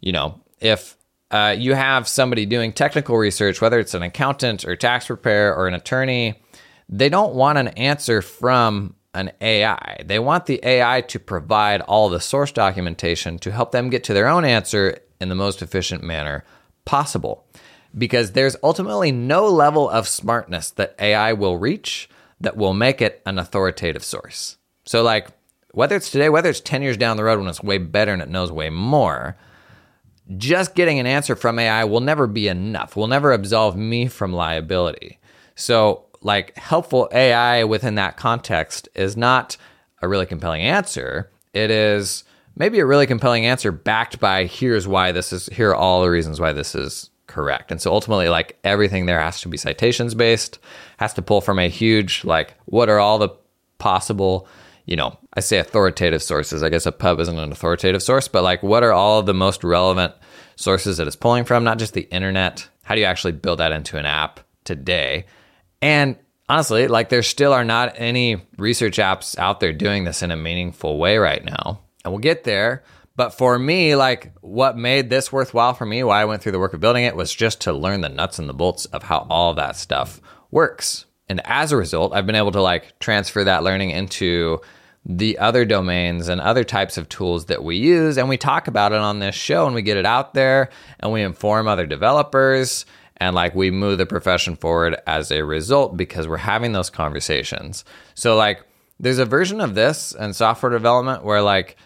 you 0.00 0.12
know, 0.12 0.40
if 0.60 0.96
uh, 1.30 1.56
you 1.58 1.74
have 1.74 2.06
somebody 2.06 2.46
doing 2.46 2.72
technical 2.72 3.16
research, 3.16 3.60
whether 3.60 3.80
it's 3.80 3.94
an 3.94 4.02
accountant 4.02 4.64
or 4.64 4.76
tax 4.76 5.06
preparer 5.06 5.54
or 5.54 5.66
an 5.66 5.74
attorney, 5.74 6.40
they 6.88 7.08
don't 7.08 7.34
want 7.34 7.58
an 7.58 7.68
answer 7.68 8.20
from 8.20 8.94
an 9.14 9.32
AI. 9.40 10.02
They 10.04 10.18
want 10.18 10.44
the 10.44 10.60
AI 10.62 11.00
to 11.02 11.18
provide 11.18 11.80
all 11.80 12.10
the 12.10 12.20
source 12.20 12.52
documentation 12.52 13.38
to 13.38 13.50
help 13.50 13.72
them 13.72 13.88
get 13.88 14.04
to 14.04 14.14
their 14.14 14.28
own 14.28 14.44
answer 14.44 14.98
in 15.20 15.30
the 15.30 15.34
most 15.34 15.62
efficient 15.62 16.02
manner 16.02 16.44
possible. 16.84 17.43
Because 17.96 18.32
there's 18.32 18.56
ultimately 18.62 19.12
no 19.12 19.46
level 19.46 19.88
of 19.88 20.08
smartness 20.08 20.70
that 20.72 20.96
AI 20.98 21.32
will 21.32 21.58
reach 21.58 22.08
that 22.40 22.56
will 22.56 22.74
make 22.74 23.00
it 23.00 23.22
an 23.24 23.38
authoritative 23.38 24.04
source. 24.04 24.58
So, 24.84 25.02
like, 25.02 25.28
whether 25.72 25.96
it's 25.96 26.10
today, 26.10 26.28
whether 26.28 26.50
it's 26.50 26.60
10 26.60 26.82
years 26.82 26.96
down 26.96 27.16
the 27.16 27.24
road 27.24 27.38
when 27.38 27.48
it's 27.48 27.62
way 27.62 27.78
better 27.78 28.12
and 28.12 28.22
it 28.22 28.28
knows 28.28 28.52
way 28.52 28.70
more, 28.70 29.36
just 30.36 30.74
getting 30.74 30.98
an 30.98 31.06
answer 31.06 31.36
from 31.36 31.58
AI 31.58 31.84
will 31.84 32.00
never 32.00 32.26
be 32.26 32.48
enough, 32.48 32.96
will 32.96 33.06
never 33.06 33.32
absolve 33.32 33.76
me 33.76 34.06
from 34.06 34.32
liability. 34.32 35.18
So, 35.54 36.04
like, 36.22 36.56
helpful 36.56 37.08
AI 37.12 37.64
within 37.64 37.96
that 37.96 38.16
context 38.16 38.88
is 38.94 39.16
not 39.16 39.56
a 40.00 40.08
really 40.08 40.26
compelling 40.26 40.62
answer. 40.62 41.30
It 41.52 41.70
is 41.70 42.24
maybe 42.56 42.80
a 42.80 42.86
really 42.86 43.06
compelling 43.06 43.46
answer 43.46 43.72
backed 43.72 44.18
by 44.18 44.46
here's 44.46 44.88
why 44.88 45.12
this 45.12 45.32
is, 45.32 45.46
here 45.46 45.70
are 45.70 45.76
all 45.76 46.02
the 46.02 46.10
reasons 46.10 46.40
why 46.40 46.52
this 46.52 46.74
is 46.74 47.10
correct. 47.34 47.70
And 47.70 47.80
so 47.80 47.92
ultimately, 47.92 48.28
like, 48.28 48.58
everything 48.62 49.06
there 49.06 49.20
has 49.20 49.40
to 49.40 49.48
be 49.48 49.56
citations 49.56 50.14
based, 50.14 50.58
has 50.98 51.14
to 51.14 51.22
pull 51.22 51.40
from 51.40 51.58
a 51.58 51.68
huge, 51.68 52.24
like, 52.24 52.54
what 52.66 52.88
are 52.88 53.00
all 53.00 53.18
the 53.18 53.30
possible 53.78 54.46
you 54.86 54.96
know, 54.96 55.18
I 55.32 55.40
say 55.40 55.58
authoritative 55.58 56.22
sources. 56.22 56.62
I 56.62 56.68
guess 56.68 56.86
a 56.86 56.92
pub 56.92 57.18
isn't 57.20 57.38
an 57.38 57.52
authoritative 57.52 58.02
source, 58.02 58.28
but 58.28 58.42
like 58.42 58.62
what 58.62 58.82
are 58.82 58.92
all 58.92 59.20
of 59.20 59.26
the 59.26 59.34
most 59.34 59.64
relevant 59.64 60.12
sources 60.56 60.98
that 60.98 61.06
it's 61.06 61.16
pulling 61.16 61.44
from? 61.44 61.64
Not 61.64 61.78
just 61.78 61.94
the 61.94 62.02
internet. 62.02 62.68
How 62.82 62.94
do 62.94 63.00
you 63.00 63.06
actually 63.06 63.32
build 63.32 63.60
that 63.60 63.72
into 63.72 63.96
an 63.96 64.06
app 64.06 64.40
today? 64.64 65.24
And 65.80 66.16
honestly, 66.48 66.86
like 66.86 67.08
there 67.08 67.22
still 67.22 67.52
are 67.52 67.64
not 67.64 67.94
any 67.96 68.42
research 68.58 68.98
apps 68.98 69.38
out 69.38 69.60
there 69.60 69.72
doing 69.72 70.04
this 70.04 70.22
in 70.22 70.30
a 70.30 70.36
meaningful 70.36 70.98
way 70.98 71.16
right 71.16 71.44
now. 71.44 71.80
And 72.04 72.12
we'll 72.12 72.20
get 72.20 72.44
there. 72.44 72.84
But 73.16 73.30
for 73.30 73.58
me, 73.58 73.94
like 73.94 74.32
what 74.40 74.76
made 74.76 75.08
this 75.08 75.32
worthwhile 75.32 75.74
for 75.74 75.86
me, 75.86 76.02
why 76.02 76.20
I 76.20 76.24
went 76.24 76.42
through 76.42 76.52
the 76.52 76.58
work 76.58 76.74
of 76.74 76.80
building 76.80 77.04
it 77.04 77.16
was 77.16 77.32
just 77.34 77.60
to 77.62 77.72
learn 77.72 78.00
the 78.00 78.08
nuts 78.08 78.38
and 78.38 78.48
the 78.48 78.54
bolts 78.54 78.86
of 78.86 79.04
how 79.04 79.26
all 79.30 79.54
that 79.54 79.76
stuff 79.76 80.20
works. 80.50 81.06
And 81.28 81.40
as 81.44 81.72
a 81.72 81.76
result, 81.76 82.12
I've 82.12 82.26
been 82.26 82.34
able 82.34 82.52
to 82.52 82.60
like 82.62 82.98
transfer 82.98 83.44
that 83.44 83.62
learning 83.62 83.90
into 83.90 84.60
the 85.06 85.38
other 85.38 85.64
domains 85.64 86.28
and 86.28 86.40
other 86.40 86.64
types 86.64 86.96
of 86.96 87.08
tools 87.08 87.46
that 87.46 87.62
we 87.62 87.76
use. 87.76 88.16
And 88.16 88.28
we 88.28 88.36
talk 88.36 88.68
about 88.68 88.92
it 88.92 88.98
on 88.98 89.18
this 89.18 89.34
show 89.34 89.66
and 89.66 89.74
we 89.74 89.82
get 89.82 89.96
it 89.96 90.06
out 90.06 90.34
there 90.34 90.70
and 90.98 91.12
we 91.12 91.22
inform 91.22 91.68
other 91.68 91.86
developers 91.86 92.86
and 93.18 93.34
like 93.34 93.54
we 93.54 93.70
move 93.70 93.98
the 93.98 94.06
profession 94.06 94.56
forward 94.56 94.96
as 95.06 95.30
a 95.30 95.44
result 95.44 95.96
because 95.96 96.26
we're 96.26 96.36
having 96.38 96.72
those 96.72 96.90
conversations. 96.90 97.84
So, 98.14 98.34
like, 98.36 98.64
there's 98.98 99.18
a 99.18 99.24
version 99.24 99.60
of 99.60 99.74
this 99.74 100.14
and 100.14 100.34
software 100.34 100.72
development 100.72 101.24
where 101.24 101.42
like 101.42 101.76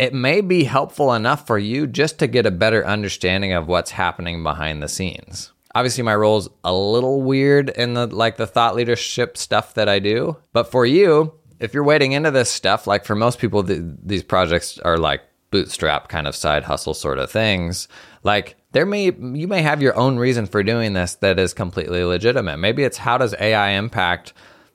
it 0.00 0.14
may 0.14 0.40
be 0.40 0.64
helpful 0.64 1.12
enough 1.12 1.46
for 1.46 1.58
you 1.58 1.86
just 1.86 2.18
to 2.18 2.26
get 2.26 2.46
a 2.46 2.50
better 2.50 2.86
understanding 2.86 3.52
of 3.52 3.68
what's 3.68 3.90
happening 3.90 4.42
behind 4.42 4.82
the 4.82 4.88
scenes 4.88 5.52
obviously 5.74 6.02
my 6.02 6.14
role's 6.14 6.48
a 6.64 6.72
little 6.72 7.22
weird 7.22 7.70
in 7.70 7.94
the 7.94 8.06
like 8.06 8.36
the 8.36 8.46
thought 8.46 8.74
leadership 8.74 9.36
stuff 9.36 9.74
that 9.74 9.88
I 9.88 9.98
do. 9.98 10.36
But 10.52 10.70
for 10.70 10.84
you, 10.86 11.34
if 11.58 11.74
you're 11.74 11.84
wading 11.84 12.12
into 12.12 12.30
this 12.30 12.50
stuff, 12.50 12.86
like 12.86 13.04
for 13.04 13.14
most 13.14 13.38
people, 13.38 13.62
the, 13.62 13.96
these 14.02 14.22
projects 14.22 14.78
are 14.78 14.96
like 14.96 15.22
bootstrap 15.50 16.08
kind 16.08 16.26
of 16.26 16.36
side 16.36 16.64
hustle 16.64 16.94
sort 16.94 17.18
of 17.18 17.30
things. 17.30 17.88
Like 18.22 18.56
there 18.72 18.86
may 18.86 19.06
you 19.06 19.48
may 19.48 19.62
have 19.62 19.82
your 19.82 19.96
own 19.96 20.16
reason 20.16 20.46
for 20.46 20.62
doing 20.62 20.92
this 20.92 21.16
that 21.16 21.38
is 21.38 21.54
completely 21.54 22.04
legitimate. 22.04 22.58
Maybe 22.58 22.84
it's 22.84 22.98
how 22.98 23.18
does 23.18 23.34
AI 23.38 23.70
impact 23.70 24.32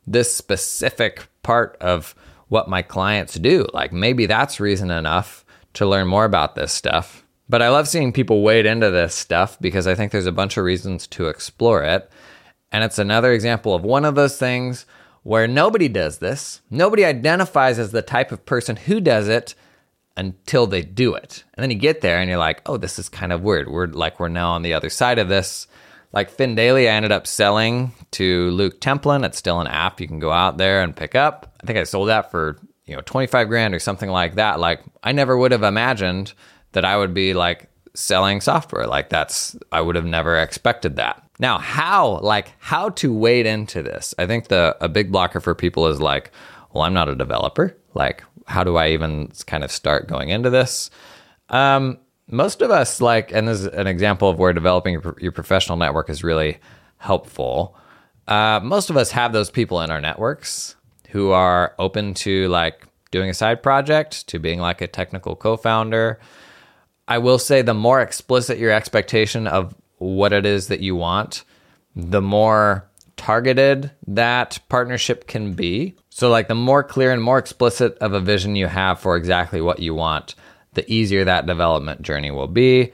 this 0.07 0.33
specific 0.33 1.27
part 1.41 1.77
of 1.81 2.15
what 2.55 2.69
my 2.69 2.81
clients 2.81 3.33
do? 3.33 3.67
Like 3.73 3.91
maybe 3.91 4.27
that's 4.27 4.61
reason 4.61 4.89
enough 4.89 5.43
to 5.73 5.85
learn 5.85 6.07
more 6.07 6.23
about 6.23 6.55
this 6.55 6.71
stuff. 6.71 7.25
But 7.49 7.61
I 7.61 7.67
love 7.67 7.85
seeing 7.85 8.13
people 8.13 8.43
wade 8.43 8.65
into 8.65 8.89
this 8.91 9.13
stuff 9.13 9.59
because 9.59 9.87
I 9.87 9.93
think 9.93 10.13
there's 10.13 10.25
a 10.25 10.31
bunch 10.31 10.55
of 10.55 10.63
reasons 10.63 11.05
to 11.07 11.27
explore 11.27 11.83
it. 11.83 12.09
And 12.71 12.81
it's 12.81 12.97
another 12.97 13.33
example 13.33 13.75
of 13.75 13.83
one 13.83 14.05
of 14.05 14.15
those 14.15 14.37
things 14.37 14.85
where 15.23 15.49
nobody 15.49 15.89
does 15.89 16.19
this. 16.19 16.61
Nobody 16.69 17.03
identifies 17.03 17.77
as 17.77 17.91
the 17.91 18.01
type 18.01 18.31
of 18.31 18.45
person 18.45 18.77
who 18.77 19.01
does 19.01 19.27
it 19.27 19.53
until 20.15 20.65
they 20.65 20.81
do 20.81 21.13
it. 21.13 21.43
And 21.55 21.61
then 21.61 21.71
you 21.71 21.77
get 21.77 21.99
there 21.99 22.19
and 22.19 22.29
you're 22.29 22.39
like, 22.39 22.61
oh, 22.67 22.77
this 22.77 22.97
is 22.97 23.09
kind 23.09 23.33
of 23.33 23.41
weird. 23.41 23.69
We're 23.69 23.87
like, 23.87 24.17
we're 24.17 24.29
now 24.29 24.51
on 24.51 24.61
the 24.61 24.73
other 24.73 24.89
side 24.89 25.19
of 25.19 25.27
this. 25.27 25.67
Like 26.15 26.35
FinDaily, 26.35 26.85
I 26.85 26.93
ended 26.93 27.11
up 27.11 27.27
selling 27.27 27.91
to 28.11 28.49
Luke 28.51 28.79
Templin. 28.79 29.25
It's 29.25 29.37
still 29.37 29.59
an 29.59 29.67
app 29.67 29.99
you 29.99 30.07
can 30.07 30.19
go 30.19 30.31
out 30.31 30.57
there 30.57 30.81
and 30.81 30.95
pick 30.95 31.13
up. 31.13 31.53
I 31.61 31.67
think 31.67 31.77
I 31.77 31.83
sold 31.83 32.07
that 32.07 32.31
for, 32.31 32.57
you 32.85 32.95
know, 32.95 33.01
25 33.01 33.49
grand 33.49 33.75
or 33.75 33.79
something 33.79 34.09
like 34.09 34.35
that. 34.35 34.61
Like 34.61 34.81
I 35.03 35.11
never 35.11 35.37
would 35.37 35.51
have 35.51 35.63
imagined 35.63 36.33
that 36.71 36.85
I 36.85 36.95
would 36.95 37.13
be 37.13 37.33
like 37.33 37.69
selling 37.95 38.39
software. 38.39 38.87
Like 38.87 39.09
that's, 39.09 39.57
I 39.73 39.81
would 39.81 39.97
have 39.97 40.05
never 40.05 40.39
expected 40.39 40.95
that. 40.95 41.21
Now, 41.37 41.57
how, 41.57 42.19
like, 42.19 42.53
how 42.59 42.89
to 42.89 43.13
wade 43.13 43.45
into 43.45 43.83
this? 43.83 44.15
I 44.17 44.25
think 44.25 44.47
the, 44.47 44.77
a 44.79 44.87
big 44.87 45.11
blocker 45.11 45.41
for 45.41 45.53
people 45.53 45.87
is 45.87 45.99
like, 45.99 46.31
well, 46.71 46.83
I'm 46.83 46.93
not 46.93 47.09
a 47.09 47.15
developer. 47.15 47.75
Like, 47.93 48.23
how 48.45 48.63
do 48.63 48.77
I 48.77 48.91
even 48.91 49.33
kind 49.45 49.65
of 49.65 49.71
start 49.71 50.07
going 50.07 50.29
into 50.29 50.49
this? 50.49 50.89
Um, 51.49 51.97
most 52.27 52.61
of 52.61 52.71
us 52.71 53.01
like, 53.01 53.31
and 53.31 53.47
this 53.47 53.61
is 53.61 53.67
an 53.67 53.87
example 53.87 54.29
of 54.29 54.39
where 54.39 54.53
developing 54.53 54.93
your, 54.93 55.15
your 55.19 55.31
professional 55.31 55.77
network 55.77 56.09
is 56.09 56.23
really 56.23 56.57
helpful. 56.97 57.75
Uh, 58.27 58.59
most 58.63 58.89
of 58.89 58.97
us 58.97 59.11
have 59.11 59.33
those 59.33 59.51
people 59.51 59.81
in 59.81 59.91
our 59.91 60.01
networks 60.01 60.75
who 61.09 61.31
are 61.31 61.75
open 61.77 62.13
to 62.13 62.47
like 62.47 62.87
doing 63.11 63.29
a 63.29 63.33
side 63.33 63.61
project, 63.61 64.27
to 64.27 64.39
being 64.39 64.59
like 64.59 64.81
a 64.81 64.87
technical 64.87 65.35
co-founder, 65.35 66.19
I 67.07 67.19
will 67.19 67.37
say 67.37 67.61
the 67.61 67.73
more 67.73 68.01
explicit 68.01 68.57
your 68.57 68.71
expectation 68.71 69.47
of 69.47 69.75
what 69.97 70.33
it 70.33 70.45
is 70.45 70.67
that 70.67 70.79
you 70.79 70.95
want, 70.95 71.43
the 71.95 72.21
more 72.21 72.89
targeted 73.15 73.91
that 74.07 74.59
partnership 74.69 75.27
can 75.27 75.53
be. 75.53 75.95
So, 76.09 76.29
like, 76.29 76.47
the 76.47 76.55
more 76.55 76.83
clear 76.83 77.11
and 77.11 77.21
more 77.21 77.37
explicit 77.37 77.97
of 77.99 78.13
a 78.13 78.19
vision 78.19 78.55
you 78.55 78.67
have 78.67 78.99
for 78.99 79.15
exactly 79.15 79.61
what 79.61 79.79
you 79.79 79.93
want, 79.93 80.35
the 80.75 80.89
easier 80.91 81.25
that 81.25 81.45
development 81.45 82.01
journey 82.01 82.31
will 82.31 82.47
be. 82.47 82.93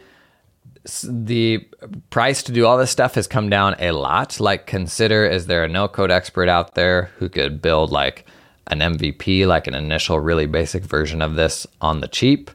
The 1.03 1.67
price 2.09 2.41
to 2.43 2.51
do 2.51 2.65
all 2.65 2.77
this 2.77 2.89
stuff 2.89 3.15
has 3.15 3.27
come 3.27 3.49
down 3.49 3.75
a 3.79 3.91
lot. 3.91 4.39
Like, 4.39 4.65
consider 4.65 5.25
is 5.25 5.45
there 5.45 5.63
a 5.63 5.67
no 5.67 5.87
code 5.87 6.09
expert 6.09 6.49
out 6.49 6.73
there 6.73 7.11
who 7.17 7.29
could 7.29 7.61
build 7.61 7.91
like 7.91 8.25
an 8.67 8.79
MVP, 8.79 9.45
like 9.45 9.67
an 9.67 9.75
initial 9.75 10.19
really 10.19 10.47
basic 10.47 10.83
version 10.83 11.21
of 11.21 11.35
this 11.35 11.67
on 11.81 11.99
the 11.99 12.07
cheap? 12.07 12.49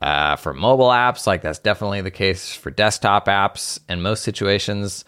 Uh, 0.00 0.36
for 0.36 0.54
mobile 0.54 0.90
apps, 0.90 1.26
like 1.26 1.42
that's 1.42 1.58
definitely 1.58 2.00
the 2.00 2.10
case 2.10 2.54
for 2.54 2.70
desktop 2.70 3.26
apps. 3.26 3.80
In 3.88 4.00
most 4.00 4.22
situations, 4.22 5.04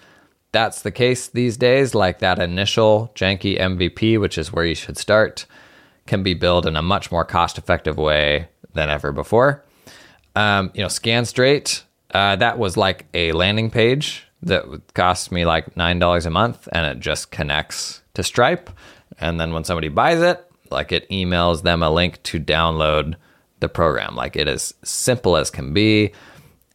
that's 0.50 0.82
the 0.82 0.90
case 0.90 1.28
these 1.28 1.56
days. 1.56 1.94
Like 1.94 2.18
that 2.18 2.40
initial 2.40 3.12
janky 3.14 3.56
MVP, 3.60 4.18
which 4.18 4.36
is 4.36 4.52
where 4.52 4.64
you 4.64 4.74
should 4.74 4.98
start, 4.98 5.46
can 6.06 6.24
be 6.24 6.34
built 6.34 6.66
in 6.66 6.74
a 6.74 6.82
much 6.82 7.12
more 7.12 7.24
cost 7.24 7.56
effective 7.56 7.96
way 7.96 8.48
than 8.74 8.90
ever 8.90 9.12
before. 9.12 9.64
Um, 10.36 10.70
you 10.74 10.82
know, 10.82 10.88
ScanStraight, 10.88 11.82
uh, 12.12 12.36
that 12.36 12.58
was 12.58 12.76
like 12.76 13.06
a 13.14 13.32
landing 13.32 13.70
page 13.70 14.26
that 14.42 14.64
cost 14.94 15.32
me 15.32 15.44
like 15.44 15.74
$9 15.74 16.26
a 16.26 16.30
month 16.30 16.68
and 16.72 16.86
it 16.86 17.00
just 17.00 17.30
connects 17.30 18.02
to 18.14 18.22
Stripe. 18.22 18.70
And 19.18 19.38
then 19.38 19.52
when 19.52 19.64
somebody 19.64 19.88
buys 19.88 20.22
it, 20.22 20.44
like 20.70 20.92
it 20.92 21.08
emails 21.10 21.62
them 21.62 21.82
a 21.82 21.90
link 21.90 22.22
to 22.24 22.40
download 22.40 23.16
the 23.60 23.68
program. 23.68 24.16
Like 24.16 24.36
it 24.36 24.48
is 24.48 24.74
simple 24.82 25.36
as 25.36 25.50
can 25.50 25.72
be, 25.72 26.12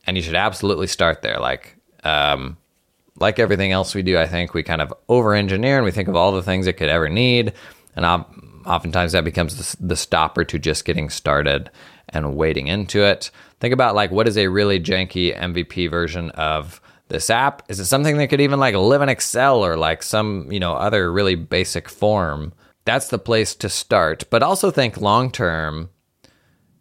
and 0.06 0.16
you 0.16 0.24
should 0.24 0.36
absolutely 0.36 0.88
start 0.88 1.22
there. 1.22 1.40
Like, 1.40 1.76
um, 2.04 2.58
like 3.18 3.40
everything 3.40 3.72
else 3.72 3.96
we 3.96 4.04
do, 4.04 4.18
I 4.18 4.28
think 4.28 4.54
we 4.54 4.62
kind 4.62 4.82
of 4.82 4.94
over 5.08 5.34
engineer 5.34 5.78
and 5.78 5.86
we 5.86 5.92
think 5.92 6.08
of 6.08 6.16
all 6.16 6.34
the 6.34 6.44
things 6.44 6.68
it 6.68 6.74
could 6.74 6.90
ever 6.90 7.10
need, 7.10 7.54
and 7.96 8.06
oftentimes 8.66 9.12
that 9.12 9.24
becomes 9.24 9.76
the, 9.80 9.96
stopper 9.96 10.44
to 10.44 10.60
just 10.60 10.86
getting 10.86 11.10
started 11.10 11.70
and 12.10 12.36
wading 12.36 12.68
into 12.68 13.04
it. 13.04 13.32
Think 13.60 13.74
about 13.74 13.96
like 13.96 14.12
what 14.12 14.28
is 14.28 14.38
a 14.38 14.48
really 14.48 14.80
janky 14.80 15.38
MVP 15.38 15.90
version 15.90 16.30
of 16.32 16.82
this 17.08 17.30
app? 17.30 17.64
Is 17.70 17.80
it 17.80 17.86
something 17.86 18.18
that 18.18 18.28
could 18.28 18.42
even 18.42 18.60
like 18.60 18.76
live 18.76 19.02
in 19.02 19.10
Excel 19.10 19.66
or 19.66 19.78
like 19.78 20.04
some, 20.04 20.52
you 20.52 20.60
know, 20.60 20.74
other 20.74 21.12
really 21.12 21.36
basic 21.36 21.90
form? 21.90 22.54
That's 22.86 23.08
the 23.10 23.20
place 23.20 23.56
to 23.56 23.70
start. 23.70 24.26
But 24.30 24.44
also 24.44 24.72
think 24.72 24.98
long 24.98 25.32
term 25.32 25.90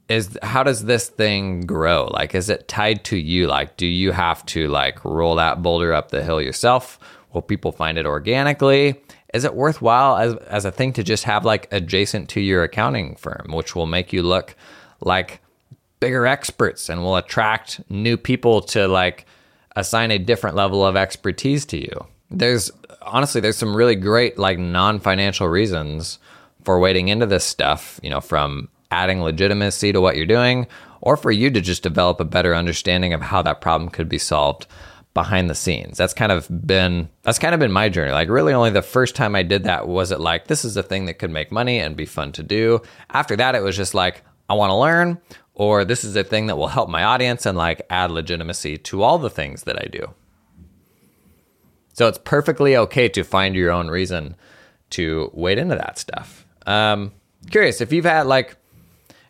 is 0.08 0.38
how 0.42 0.62
does 0.62 0.84
this 0.84 1.08
thing 1.08 1.62
grow? 1.62 2.08
Like, 2.12 2.34
is 2.34 2.50
it 2.50 2.68
tied 2.68 3.04
to 3.04 3.16
you? 3.16 3.46
Like, 3.46 3.76
do 3.76 3.86
you 3.86 4.12
have 4.12 4.44
to 4.46 4.68
like 4.68 5.04
roll 5.04 5.36
that 5.36 5.62
boulder 5.62 5.92
up 5.92 6.10
the 6.10 6.22
hill 6.22 6.42
yourself? 6.42 6.98
Will 7.32 7.42
people 7.42 7.72
find 7.72 7.98
it 7.98 8.06
organically? 8.06 9.02
Is 9.34 9.44
it 9.44 9.54
worthwhile 9.54 10.16
as, 10.16 10.34
as 10.46 10.64
a 10.64 10.72
thing 10.72 10.94
to 10.94 11.02
just 11.02 11.24
have 11.24 11.44
like 11.44 11.68
adjacent 11.72 12.30
to 12.30 12.40
your 12.40 12.62
accounting 12.62 13.16
firm, 13.16 13.50
which 13.52 13.74
will 13.74 13.86
make 13.86 14.12
you 14.12 14.22
look 14.22 14.56
like 15.00 15.40
bigger 16.00 16.26
experts 16.26 16.88
and 16.88 17.02
will 17.02 17.16
attract 17.16 17.80
new 17.90 18.16
people 18.16 18.62
to 18.62 18.88
like 18.88 19.26
assign 19.76 20.10
a 20.10 20.18
different 20.18 20.56
level 20.56 20.86
of 20.86 20.96
expertise 20.96 21.66
to 21.66 21.78
you? 21.78 22.06
there's 22.38 22.70
honestly 23.02 23.40
there's 23.40 23.56
some 23.56 23.76
really 23.76 23.94
great 23.94 24.38
like 24.38 24.58
non-financial 24.58 25.48
reasons 25.48 26.18
for 26.62 26.78
wading 26.78 27.08
into 27.08 27.26
this 27.26 27.44
stuff, 27.44 28.00
you 28.02 28.08
know, 28.08 28.20
from 28.20 28.68
adding 28.90 29.22
legitimacy 29.22 29.92
to 29.92 30.00
what 30.00 30.16
you're 30.16 30.26
doing 30.26 30.66
or 31.00 31.16
for 31.16 31.30
you 31.30 31.50
to 31.50 31.60
just 31.60 31.82
develop 31.82 32.20
a 32.20 32.24
better 32.24 32.54
understanding 32.54 33.12
of 33.12 33.20
how 33.20 33.42
that 33.42 33.60
problem 33.60 33.90
could 33.90 34.08
be 34.08 34.18
solved 34.18 34.66
behind 35.14 35.48
the 35.48 35.54
scenes. 35.54 35.96
That's 35.96 36.12
kind 36.12 36.32
of 36.32 36.48
been 36.66 37.08
that's 37.22 37.38
kind 37.38 37.54
of 37.54 37.60
been 37.60 37.72
my 37.72 37.88
journey. 37.88 38.10
Like 38.10 38.28
really 38.28 38.52
only 38.52 38.70
the 38.70 38.82
first 38.82 39.14
time 39.14 39.34
I 39.36 39.44
did 39.44 39.64
that 39.64 39.86
was 39.86 40.10
it 40.10 40.20
like 40.20 40.48
this 40.48 40.64
is 40.64 40.76
a 40.76 40.82
thing 40.82 41.06
that 41.06 41.14
could 41.14 41.30
make 41.30 41.52
money 41.52 41.78
and 41.78 41.96
be 41.96 42.04
fun 42.04 42.32
to 42.32 42.42
do. 42.42 42.82
After 43.10 43.36
that 43.36 43.54
it 43.54 43.62
was 43.62 43.76
just 43.76 43.94
like 43.94 44.22
I 44.48 44.54
want 44.54 44.70
to 44.70 44.76
learn 44.76 45.20
or 45.54 45.84
this 45.84 46.02
is 46.02 46.16
a 46.16 46.24
thing 46.24 46.46
that 46.46 46.56
will 46.56 46.66
help 46.68 46.88
my 46.88 47.04
audience 47.04 47.46
and 47.46 47.56
like 47.56 47.86
add 47.88 48.10
legitimacy 48.10 48.76
to 48.78 49.02
all 49.02 49.18
the 49.18 49.30
things 49.30 49.62
that 49.62 49.80
I 49.80 49.86
do. 49.86 50.12
So 51.92 52.08
it's 52.08 52.18
perfectly 52.18 52.76
okay 52.76 53.08
to 53.10 53.22
find 53.22 53.54
your 53.54 53.70
own 53.70 53.88
reason 53.88 54.34
to 54.90 55.30
wade 55.32 55.58
into 55.58 55.76
that 55.76 55.96
stuff. 55.96 56.44
Um, 56.66 57.12
curious 57.50 57.80
if 57.80 57.92
you've 57.92 58.04
had 58.04 58.26
like, 58.26 58.56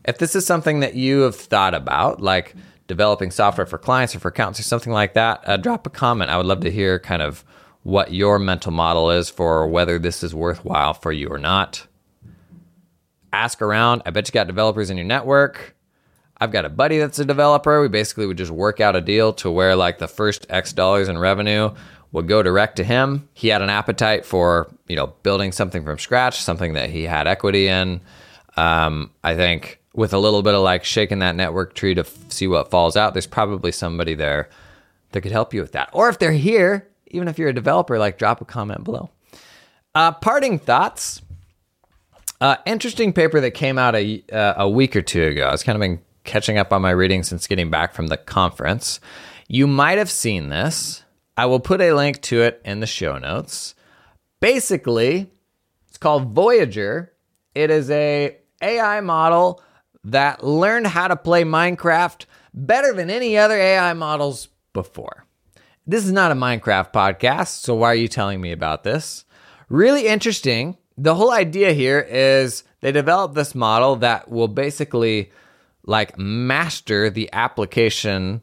if 0.06 0.16
this 0.16 0.34
is 0.34 0.46
something 0.46 0.80
that 0.80 0.94
you 0.94 1.20
have 1.20 1.36
thought 1.36 1.74
about, 1.74 2.22
like 2.22 2.54
developing 2.86 3.30
software 3.30 3.66
for 3.66 3.78
clients 3.78 4.14
or 4.14 4.20
for 4.20 4.28
accounts 4.28 4.60
or 4.60 4.62
something 4.62 4.92
like 4.92 5.14
that, 5.14 5.42
uh, 5.46 5.56
drop 5.56 5.86
a 5.86 5.90
comment. 5.90 6.30
I 6.30 6.36
would 6.36 6.46
love 6.46 6.60
to 6.60 6.70
hear 6.70 6.98
kind 6.98 7.22
of 7.22 7.44
what 7.82 8.12
your 8.12 8.38
mental 8.38 8.72
model 8.72 9.10
is 9.10 9.28
for 9.28 9.66
whether 9.66 9.98
this 9.98 10.22
is 10.22 10.34
worthwhile 10.34 10.94
for 10.94 11.12
you 11.12 11.28
or 11.28 11.38
not. 11.38 11.86
Ask 13.32 13.60
around. 13.60 14.02
I 14.06 14.10
bet 14.10 14.28
you 14.28 14.32
got 14.32 14.46
developers 14.46 14.90
in 14.90 14.96
your 14.96 15.06
network. 15.06 15.76
I've 16.40 16.52
got 16.52 16.64
a 16.64 16.70
buddy 16.70 16.98
that's 16.98 17.18
a 17.18 17.24
developer. 17.24 17.80
We 17.80 17.88
basically 17.88 18.26
would 18.26 18.38
just 18.38 18.50
work 18.50 18.80
out 18.80 18.96
a 18.96 19.00
deal 19.00 19.32
to 19.34 19.50
where 19.50 19.76
like 19.76 19.98
the 19.98 20.08
first 20.08 20.46
X 20.48 20.72
dollars 20.72 21.08
in 21.08 21.18
revenue 21.18 21.74
would 22.12 22.28
go 22.28 22.42
direct 22.42 22.76
to 22.76 22.84
him. 22.84 23.28
He 23.34 23.48
had 23.48 23.60
an 23.60 23.70
appetite 23.70 24.24
for, 24.24 24.72
you 24.86 24.96
know, 24.96 25.08
building 25.22 25.52
something 25.52 25.84
from 25.84 25.98
scratch, 25.98 26.40
something 26.40 26.74
that 26.74 26.90
he 26.90 27.04
had 27.04 27.26
equity 27.26 27.66
in. 27.66 28.00
Um, 28.56 29.10
I 29.22 29.34
think 29.34 29.80
with 29.94 30.12
a 30.12 30.18
little 30.18 30.42
bit 30.42 30.54
of 30.54 30.62
like 30.62 30.84
shaking 30.84 31.20
that 31.20 31.36
network 31.36 31.74
tree 31.74 31.94
to 31.94 32.00
f- 32.02 32.18
see 32.28 32.46
what 32.46 32.70
falls 32.70 32.96
out, 32.96 33.14
there's 33.14 33.26
probably 33.26 33.72
somebody 33.72 34.14
there 34.14 34.48
that 35.12 35.20
could 35.20 35.32
help 35.32 35.54
you 35.54 35.60
with 35.60 35.72
that. 35.72 35.88
Or 35.92 36.08
if 36.08 36.18
they're 36.18 36.32
here, 36.32 36.88
even 37.06 37.28
if 37.28 37.38
you're 37.38 37.48
a 37.48 37.54
developer, 37.54 37.98
like 37.98 38.18
drop 38.18 38.40
a 38.40 38.44
comment 38.44 38.84
below. 38.84 39.10
Uh, 39.94 40.12
parting 40.12 40.58
thoughts. 40.58 41.22
Uh, 42.40 42.56
interesting 42.66 43.12
paper 43.12 43.40
that 43.40 43.52
came 43.52 43.78
out 43.78 43.94
a, 43.94 44.22
uh, 44.32 44.54
a 44.64 44.68
week 44.68 44.96
or 44.96 45.02
two 45.02 45.22
ago. 45.22 45.46
I 45.46 45.52
was 45.52 45.62
kind 45.62 45.76
of 45.76 45.80
been 45.80 46.00
catching 46.24 46.58
up 46.58 46.72
on 46.72 46.82
my 46.82 46.90
reading 46.90 47.22
since 47.22 47.46
getting 47.46 47.70
back 47.70 47.94
from 47.94 48.08
the 48.08 48.16
conference. 48.16 48.98
You 49.46 49.66
might 49.66 49.98
have 49.98 50.10
seen 50.10 50.48
this. 50.48 51.04
I 51.36 51.46
will 51.46 51.60
put 51.60 51.80
a 51.80 51.92
link 51.92 52.20
to 52.22 52.42
it 52.42 52.60
in 52.64 52.80
the 52.80 52.86
show 52.86 53.18
notes. 53.18 53.74
Basically, 54.40 55.30
it's 55.88 55.98
called 55.98 56.32
Voyager. 56.32 57.12
It 57.54 57.70
is 57.70 57.88
a 57.90 58.36
AI 58.60 59.00
model 59.00 59.62
that 60.04 60.44
learned 60.44 60.88
how 60.88 61.08
to 61.08 61.16
play 61.16 61.44
Minecraft 61.44 62.26
better 62.52 62.92
than 62.92 63.10
any 63.10 63.36
other 63.36 63.56
AI 63.56 63.92
models 63.94 64.48
before. 64.72 65.24
This 65.86 66.04
is 66.04 66.12
not 66.12 66.30
a 66.30 66.34
Minecraft 66.34 66.92
podcast, 66.92 67.60
so 67.60 67.74
why 67.74 67.88
are 67.88 67.94
you 67.94 68.08
telling 68.08 68.40
me 68.40 68.52
about 68.52 68.84
this? 68.84 69.24
Really 69.68 70.06
interesting. 70.06 70.76
The 70.96 71.14
whole 71.14 71.32
idea 71.32 71.72
here 71.72 72.00
is 72.00 72.64
they 72.80 72.92
developed 72.92 73.34
this 73.34 73.54
model 73.54 73.96
that 73.96 74.30
will 74.30 74.48
basically 74.48 75.32
like 75.84 76.18
master 76.18 77.10
the 77.10 77.28
application 77.32 78.42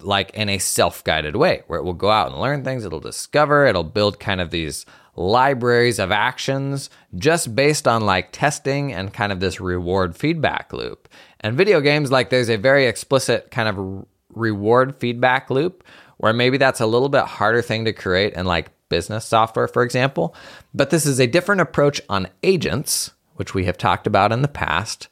like 0.00 0.30
in 0.30 0.48
a 0.48 0.58
self-guided 0.58 1.36
way 1.36 1.62
where 1.66 1.78
it 1.78 1.84
will 1.84 1.92
go 1.92 2.10
out 2.10 2.30
and 2.32 2.40
learn 2.40 2.64
things 2.64 2.84
it'll 2.84 3.00
discover 3.00 3.66
it'll 3.66 3.84
build 3.84 4.18
kind 4.18 4.40
of 4.40 4.50
these 4.50 4.84
libraries 5.14 5.98
of 5.98 6.10
actions 6.10 6.88
just 7.14 7.54
based 7.54 7.86
on 7.86 8.06
like 8.06 8.32
testing 8.32 8.92
and 8.92 9.12
kind 9.12 9.32
of 9.32 9.40
this 9.40 9.60
reward 9.60 10.16
feedback 10.16 10.72
loop. 10.72 11.08
And 11.40 11.56
video 11.56 11.80
games 11.80 12.10
like 12.10 12.30
there's 12.30 12.48
a 12.48 12.56
very 12.56 12.86
explicit 12.86 13.50
kind 13.50 13.68
of 13.68 14.06
reward 14.34 14.96
feedback 14.98 15.50
loop 15.50 15.84
where 16.16 16.32
maybe 16.32 16.56
that's 16.56 16.80
a 16.80 16.86
little 16.86 17.08
bit 17.08 17.24
harder 17.24 17.62
thing 17.62 17.84
to 17.84 17.92
create 17.92 18.34
in 18.34 18.46
like 18.46 18.70
business 18.88 19.24
software 19.24 19.68
for 19.68 19.82
example. 19.82 20.34
But 20.72 20.90
this 20.90 21.04
is 21.04 21.20
a 21.20 21.26
different 21.26 21.60
approach 21.60 22.00
on 22.08 22.28
agents 22.42 23.12
which 23.34 23.54
we 23.54 23.64
have 23.64 23.78
talked 23.78 24.06
about 24.06 24.32
in 24.32 24.42
the 24.42 24.48
past 24.48 25.08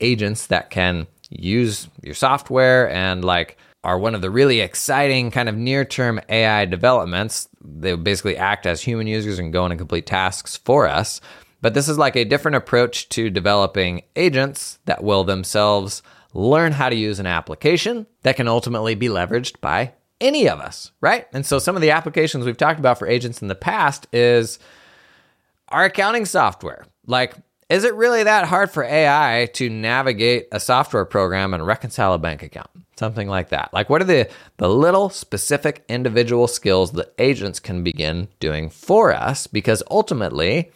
agents 0.00 0.46
that 0.46 0.70
can 0.70 1.06
use 1.30 1.88
your 2.02 2.14
software 2.14 2.90
and 2.90 3.24
like 3.24 3.56
are 3.82 3.98
one 3.98 4.14
of 4.14 4.20
the 4.20 4.30
really 4.30 4.60
exciting 4.60 5.30
kind 5.30 5.48
of 5.48 5.56
near 5.56 5.84
term 5.84 6.20
AI 6.28 6.64
developments. 6.66 7.48
They 7.62 7.94
basically 7.94 8.36
act 8.36 8.66
as 8.66 8.82
human 8.82 9.06
users 9.06 9.38
and 9.38 9.52
go 9.52 9.64
in 9.66 9.72
and 9.72 9.78
complete 9.78 10.06
tasks 10.06 10.56
for 10.56 10.86
us. 10.86 11.20
But 11.62 11.74
this 11.74 11.88
is 11.88 11.98
like 11.98 12.16
a 12.16 12.24
different 12.24 12.56
approach 12.56 13.08
to 13.10 13.30
developing 13.30 14.02
agents 14.16 14.78
that 14.86 15.04
will 15.04 15.24
themselves 15.24 16.02
learn 16.32 16.72
how 16.72 16.88
to 16.88 16.96
use 16.96 17.18
an 17.18 17.26
application 17.26 18.06
that 18.22 18.36
can 18.36 18.48
ultimately 18.48 18.94
be 18.94 19.08
leveraged 19.08 19.60
by 19.60 19.92
any 20.20 20.48
of 20.48 20.60
us, 20.60 20.92
right? 21.00 21.26
And 21.32 21.44
so 21.44 21.58
some 21.58 21.76
of 21.76 21.82
the 21.82 21.90
applications 21.90 22.44
we've 22.44 22.56
talked 22.56 22.78
about 22.78 22.98
for 22.98 23.08
agents 23.08 23.42
in 23.42 23.48
the 23.48 23.54
past 23.54 24.06
is 24.12 24.58
our 25.68 25.84
accounting 25.84 26.26
software. 26.26 26.86
Like 27.06 27.34
is 27.70 27.84
it 27.84 27.94
really 27.94 28.24
that 28.24 28.48
hard 28.48 28.70
for 28.72 28.82
AI 28.82 29.48
to 29.54 29.70
navigate 29.70 30.48
a 30.50 30.58
software 30.58 31.04
program 31.04 31.54
and 31.54 31.64
reconcile 31.64 32.12
a 32.12 32.18
bank 32.18 32.42
account? 32.42 32.68
Something 33.00 33.28
like 33.28 33.48
that. 33.48 33.72
Like, 33.72 33.88
what 33.88 34.02
are 34.02 34.04
the, 34.04 34.28
the 34.58 34.68
little 34.68 35.08
specific 35.08 35.86
individual 35.88 36.46
skills 36.46 36.92
that 36.92 37.14
agents 37.18 37.58
can 37.58 37.82
begin 37.82 38.28
doing 38.40 38.68
for 38.68 39.10
us? 39.10 39.46
Because 39.46 39.82
ultimately, 39.90 40.70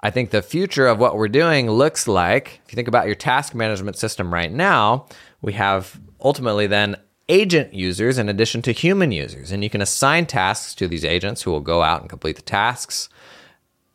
I 0.00 0.08
think 0.08 0.30
the 0.30 0.40
future 0.40 0.86
of 0.86 0.98
what 0.98 1.14
we're 1.14 1.28
doing 1.28 1.70
looks 1.70 2.08
like 2.08 2.62
if 2.64 2.72
you 2.72 2.76
think 2.76 2.88
about 2.88 3.04
your 3.04 3.16
task 3.16 3.54
management 3.54 3.98
system 3.98 4.32
right 4.32 4.50
now, 4.50 5.08
we 5.42 5.52
have 5.52 6.00
ultimately 6.22 6.66
then 6.66 6.96
agent 7.28 7.74
users 7.74 8.16
in 8.16 8.30
addition 8.30 8.62
to 8.62 8.72
human 8.72 9.12
users. 9.12 9.52
And 9.52 9.62
you 9.62 9.68
can 9.68 9.82
assign 9.82 10.24
tasks 10.24 10.74
to 10.76 10.88
these 10.88 11.04
agents 11.04 11.42
who 11.42 11.50
will 11.50 11.60
go 11.60 11.82
out 11.82 12.00
and 12.00 12.08
complete 12.08 12.36
the 12.36 12.42
tasks 12.42 13.10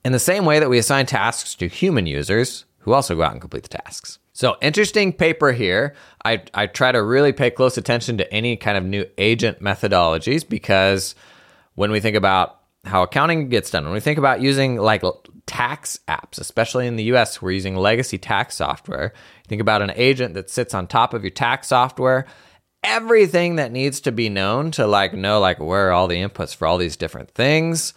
in 0.06 0.12
the 0.12 0.20
same 0.20 0.46
way 0.46 0.60
that 0.60 0.70
we 0.70 0.78
assign 0.78 1.08
tasks 1.08 1.56
to 1.56 1.68
human 1.68 2.06
users 2.06 2.66
who 2.82 2.94
also 2.94 3.16
go 3.16 3.24
out 3.24 3.32
and 3.32 3.42
complete 3.42 3.64
the 3.64 3.78
tasks. 3.80 4.20
So, 4.38 4.56
interesting 4.62 5.14
paper 5.14 5.52
here. 5.52 5.96
I, 6.28 6.44
I 6.54 6.68
try 6.68 6.92
to 6.92 7.02
really 7.02 7.32
pay 7.32 7.50
close 7.50 7.78
attention 7.78 8.18
to 8.18 8.34
any 8.34 8.58
kind 8.58 8.78
of 8.78 8.84
new 8.84 9.06
agent 9.18 9.62
methodologies 9.62 10.48
because 10.48 11.16
when 11.76 11.92
we 11.92 12.00
think 12.00 12.16
about 12.16 12.60
how 12.84 13.04
accounting 13.04 13.50
gets 13.50 13.72
done, 13.72 13.86
when 13.86 13.94
we 13.94 14.00
think 14.00 14.18
about 14.18 14.42
using 14.42 14.78
like 14.78 15.04
tax 15.46 16.00
apps, 16.08 16.40
especially 16.40 16.88
in 16.88 16.98
the 16.98 17.06
US, 17.16 17.42
we're 17.42 17.52
using 17.52 17.76
legacy 17.76 18.18
tax 18.18 18.56
software. 18.56 19.14
Think 19.48 19.62
about 19.62 19.82
an 19.82 19.94
agent 19.96 20.34
that 20.34 20.50
sits 20.50 20.74
on 20.74 20.88
top 20.88 21.14
of 21.14 21.24
your 21.24 21.32
tax 21.32 21.68
software. 21.68 22.26
Everything 22.84 23.56
that 23.56 23.72
needs 23.72 24.02
to 24.02 24.12
be 24.12 24.30
known 24.30 24.72
to 24.72 24.86
like 24.86 25.14
know 25.14 25.40
like 25.40 25.60
where 25.60 25.88
are 25.90 25.92
all 25.92 26.08
the 26.08 26.22
inputs 26.22 26.56
for 26.56 26.68
all 26.68 26.78
these 26.78 26.98
different 26.98 27.32
things 27.32 27.94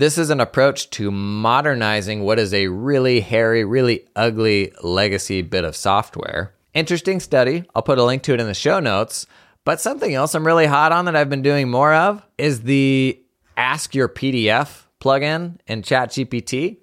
this 0.00 0.16
is 0.16 0.30
an 0.30 0.40
approach 0.40 0.88
to 0.90 1.10
modernizing 1.10 2.22
what 2.22 2.38
is 2.38 2.54
a 2.54 2.68
really 2.68 3.20
hairy, 3.20 3.64
really 3.66 4.08
ugly 4.16 4.72
legacy 4.82 5.42
bit 5.42 5.62
of 5.62 5.76
software. 5.76 6.54
Interesting 6.74 7.20
study. 7.20 7.64
I'll 7.74 7.82
put 7.82 7.98
a 7.98 8.04
link 8.04 8.22
to 8.24 8.34
it 8.34 8.40
in 8.40 8.46
the 8.46 8.54
show 8.54 8.80
notes. 8.80 9.26
But 9.64 9.80
something 9.80 10.14
else 10.14 10.34
I'm 10.34 10.46
really 10.46 10.66
hot 10.66 10.92
on 10.92 11.04
that 11.04 11.16
I've 11.16 11.28
been 11.28 11.42
doing 11.42 11.70
more 11.70 11.92
of 11.92 12.22
is 12.38 12.62
the 12.62 13.20
Ask 13.56 13.94
Your 13.94 14.08
PDF 14.08 14.84
plugin 15.00 15.58
in 15.66 15.82
ChatGPT. 15.82 16.78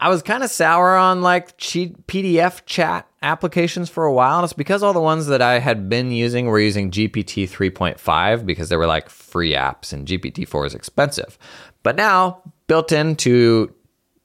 I 0.00 0.08
was 0.08 0.22
kind 0.22 0.42
of 0.44 0.50
sour 0.50 0.96
on 0.96 1.22
like 1.22 1.56
PDF 1.58 2.64
chat 2.66 3.08
applications 3.20 3.90
for 3.90 4.04
a 4.04 4.12
while. 4.12 4.38
And 4.38 4.44
it's 4.44 4.52
because 4.52 4.82
all 4.82 4.92
the 4.92 5.00
ones 5.00 5.26
that 5.26 5.42
I 5.42 5.58
had 5.58 5.88
been 5.88 6.12
using 6.12 6.46
were 6.46 6.60
using 6.60 6.90
GPT 6.90 7.48
3.5 7.48 8.46
because 8.46 8.68
they 8.68 8.76
were 8.76 8.86
like 8.86 9.08
free 9.08 9.54
apps 9.54 9.92
and 9.92 10.06
GPT 10.06 10.46
4 10.46 10.66
is 10.66 10.74
expensive. 10.74 11.38
But 11.82 11.96
now, 11.96 12.42
built 12.66 12.92
into 12.92 13.74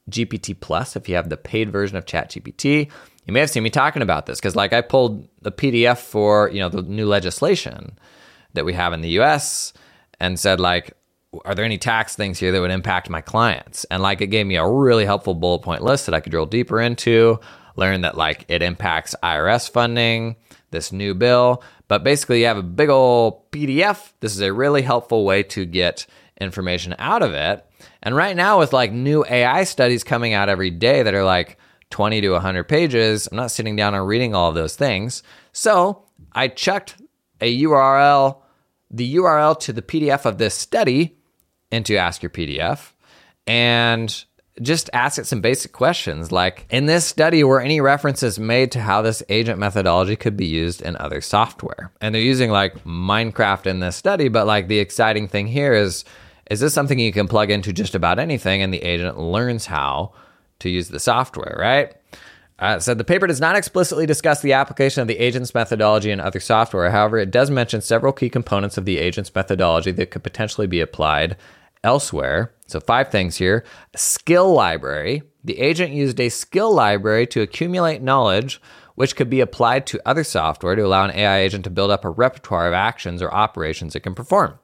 GPT 0.10 0.60
Plus, 0.60 0.96
if 0.96 1.10
you 1.10 1.16
have 1.16 1.30
the 1.30 1.38
paid 1.38 1.72
version 1.72 1.98
of 1.98 2.06
ChatGPT, 2.06 2.92
you 3.26 3.34
may 3.34 3.40
have 3.40 3.50
seen 3.50 3.64
me 3.64 3.70
talking 3.70 4.02
about 4.02 4.26
this 4.26 4.40
because, 4.40 4.56
like, 4.56 4.74
I 4.74 4.82
pulled 4.82 5.28
the 5.42 5.52
PDF 5.52 6.00
for 6.00 6.50
you 6.52 6.60
know 6.60 6.70
the 6.70 6.82
new 6.82 7.06
legislation 7.06 7.98
that 8.54 8.66
we 8.66 8.74
have 8.74 8.94
in 8.94 9.02
the 9.02 9.10
U.S. 9.10 9.74
and 10.20 10.40
said 10.40 10.60
like, 10.60 10.94
are 11.46 11.56
there 11.56 11.66
any 11.66 11.78
tax 11.78 12.16
things 12.16 12.40
here 12.40 12.52
that 12.52 12.62
would 12.62 12.72
impact 12.72 13.10
my 13.10 13.22
clients? 13.22 13.86
And 13.86 14.02
like, 14.04 14.22
it 14.22 14.28
gave 14.28 14.46
me 14.46 14.56
a 14.56 14.68
really 14.68 15.06
helpful 15.06 15.34
bullet 15.34 15.60
point 15.60 15.84
list 15.84 16.06
that 16.06 16.16
I 16.16 16.20
could 16.20 16.32
drill 16.32 16.46
deeper 16.46 16.80
into. 16.80 17.40
Learn 17.76 18.02
that 18.02 18.18
like 18.18 18.46
it 18.48 18.62
impacts 18.62 19.16
IRS 19.24 19.70
funding, 19.70 20.36
this 20.70 20.92
new 20.92 21.16
bill, 21.16 21.64
but 21.88 22.04
basically 22.04 22.42
you 22.42 22.46
have 22.46 22.58
a 22.58 22.64
big 22.64 22.90
old 22.90 23.50
PDF. 23.52 24.14
This 24.20 24.36
is 24.36 24.42
a 24.42 24.54
really 24.54 24.84
helpful 24.84 25.26
way 25.26 25.42
to 25.44 25.66
get 25.66 26.06
information 26.40 26.96
out 27.00 27.24
of 27.24 27.34
it. 27.34 27.66
And 28.04 28.16
right 28.16 28.36
now, 28.36 28.60
with 28.60 28.74
like 28.74 28.92
new 28.92 29.26
AI 29.28 29.64
studies 29.64 30.04
coming 30.04 30.34
out 30.34 30.50
every 30.50 30.70
day 30.70 31.02
that 31.04 31.14
are 31.14 31.24
like 31.24 31.58
20 31.94 32.22
to 32.22 32.32
100 32.32 32.64
pages, 32.64 33.28
I'm 33.28 33.38
not 33.38 33.52
sitting 33.52 33.76
down 33.76 33.94
and 33.94 34.08
reading 34.08 34.34
all 34.34 34.50
of 34.50 34.56
those 34.56 34.76
things. 34.76 35.22
So 35.52 36.06
I 36.32 36.48
checked 36.48 36.96
a 37.40 37.62
URL, 37.62 38.40
the 38.90 39.16
URL 39.16 39.60
to 39.60 39.74
the 39.74 39.84
PDF 39.84 40.26
of 40.26 40.40
this 40.40 40.56
study 40.56 41.16
into 41.72 41.96
Ask 41.96 42.24
Your 42.24 42.32
PDF 42.32 42.94
and 43.46 44.26
just 44.62 44.90
ask 44.92 45.20
it 45.20 45.28
some 45.28 45.42
basic 45.42 45.72
questions 45.72 46.32
like 46.32 46.66
in 46.70 46.86
this 46.88 47.06
study 47.06 47.44
were 47.44 47.62
any 47.62 47.82
references 47.82 48.40
made 48.40 48.72
to 48.72 48.80
how 48.80 49.02
this 49.02 49.24
agent 49.30 49.60
methodology 49.60 50.16
could 50.16 50.38
be 50.38 50.46
used 50.46 50.82
in 50.82 50.96
other 50.98 51.22
software 51.22 51.92
and 52.02 52.14
they're 52.14 52.22
using 52.22 52.52
like 52.52 52.84
minecraft 52.84 53.66
in 53.66 53.80
this 53.80 53.96
study 53.96 54.28
but 54.28 54.46
like 54.46 54.68
the 54.68 54.78
exciting 54.78 55.28
thing 55.28 55.48
here 55.48 55.74
is 55.74 56.06
is 56.52 56.60
this 56.60 56.72
something 56.72 57.00
you 57.00 57.12
can 57.12 57.28
plug 57.28 57.50
into 57.50 57.74
just 57.74 57.96
about 57.96 58.20
anything 58.20 58.62
and 58.62 58.72
the 58.72 58.84
agent 58.84 59.18
learns 59.18 59.66
how 59.66 60.14
to 60.60 60.70
use 60.70 60.90
the 60.90 61.00
software 61.00 61.56
right 61.60 61.96
uh, 62.60 62.80
so 62.80 62.94
the 62.94 63.04
paper 63.04 63.28
does 63.28 63.42
not 63.42 63.56
explicitly 63.56 64.06
discuss 64.06 64.42
the 64.42 64.54
application 64.54 65.02
of 65.02 65.08
the 65.08 65.18
agent's 65.18 65.54
methodology 65.54 66.12
in 66.12 66.20
other 66.20 66.40
software 66.40 66.90
however 66.92 67.18
it 67.18 67.32
does 67.32 67.50
mention 67.50 67.82
several 67.82 68.14
key 68.14 68.30
components 68.30 68.78
of 68.78 68.86
the 68.86 68.98
agent's 68.98 69.34
methodology 69.34 69.92
that 69.92 70.12
could 70.12 70.24
potentially 70.24 70.68
be 70.68 70.80
applied 70.80 71.36
elsewhere. 71.84 72.54
So, 72.68 72.80
five 72.80 73.10
things 73.10 73.38
here 73.38 73.64
skill 73.96 74.54
library. 74.54 75.24
The 75.44 75.60
agent 75.60 75.92
used 75.92 76.20
a 76.20 76.30
skill 76.30 76.74
library 76.74 77.28
to 77.28 77.42
accumulate 77.42 78.02
knowledge 78.02 78.62
which 78.96 79.16
could 79.16 79.30
be 79.30 79.40
applied 79.40 79.88
to 79.88 80.00
other 80.08 80.24
software 80.24 80.76
to 80.76 80.86
allow 80.86 81.04
an 81.04 81.10
AI 81.10 81.40
agent 81.40 81.64
to 81.64 81.70
build 81.72 81.90
up 81.90 82.06
a 82.06 82.10
repertoire 82.12 82.68
of 82.68 82.74
actions 82.74 83.24
or 83.24 83.34
operations 83.34 83.96
it 83.96 84.02
can 84.02 84.14
perform. 84.14 84.60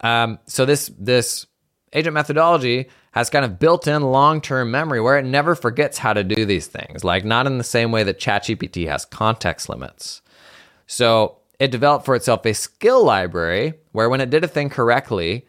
Um, 0.00 0.38
so, 0.46 0.64
this, 0.64 0.90
this 0.98 1.46
agent 1.92 2.14
methodology 2.14 2.88
has 3.12 3.30
kind 3.30 3.44
of 3.44 3.58
built 3.58 3.86
in 3.86 4.02
long 4.02 4.40
term 4.40 4.70
memory 4.70 5.00
where 5.00 5.18
it 5.18 5.24
never 5.24 5.54
forgets 5.54 5.98
how 5.98 6.12
to 6.12 6.22
do 6.22 6.44
these 6.44 6.66
things, 6.66 7.04
like 7.04 7.24
not 7.24 7.46
in 7.46 7.58
the 7.58 7.64
same 7.64 7.90
way 7.90 8.04
that 8.04 8.20
ChatGPT 8.20 8.88
has 8.88 9.04
context 9.04 9.68
limits. 9.68 10.22
So, 10.86 11.36
it 11.58 11.70
developed 11.70 12.06
for 12.06 12.16
itself 12.16 12.46
a 12.46 12.54
skill 12.54 13.04
library 13.04 13.74
where 13.92 14.08
when 14.08 14.22
it 14.22 14.30
did 14.30 14.44
a 14.44 14.48
thing 14.48 14.70
correctly, 14.70 15.46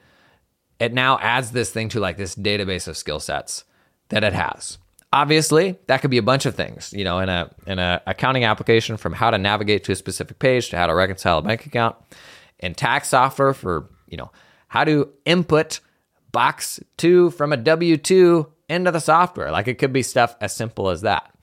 it 0.77 0.93
now 0.93 1.17
adds 1.19 1.51
this 1.51 1.71
thing 1.71 1.87
to 1.89 1.99
like 1.99 2.17
this 2.17 2.35
database 2.35 2.87
of 2.87 2.97
skill 2.97 3.19
sets 3.19 3.63
that 4.09 4.23
it 4.23 4.33
has. 4.33 4.77
Obviously, 5.13 5.77
that 5.87 6.01
could 6.01 6.11
be 6.11 6.17
a 6.17 6.23
bunch 6.23 6.45
of 6.45 6.55
things, 6.55 6.91
you 6.93 7.03
know, 7.03 7.19
in 7.19 7.29
a 7.29 7.49
in 7.65 7.79
a 7.79 8.01
accounting 8.07 8.43
application 8.43 8.97
from 8.97 9.13
how 9.13 9.29
to 9.29 9.37
navigate 9.37 9.83
to 9.85 9.91
a 9.91 9.95
specific 9.95 10.39
page 10.39 10.69
to 10.69 10.77
how 10.77 10.87
to 10.87 10.95
reconcile 10.95 11.37
a 11.37 11.41
bank 11.41 11.65
account, 11.65 11.95
in 12.59 12.73
tax 12.73 13.09
software 13.09 13.53
for, 13.53 13.89
you 14.07 14.17
know, 14.17 14.31
how 14.67 14.83
to 14.83 15.09
input 15.25 15.79
box 16.31 16.79
2 16.97 17.31
from 17.31 17.53
a 17.53 17.57
W2 17.57 18.47
into 18.69 18.91
the 18.91 18.99
software. 18.99 19.51
Like 19.51 19.67
it 19.67 19.77
could 19.77 19.93
be 19.93 20.03
stuff 20.03 20.35
as 20.41 20.55
simple 20.55 20.89
as 20.89 21.01
that. 21.01 21.33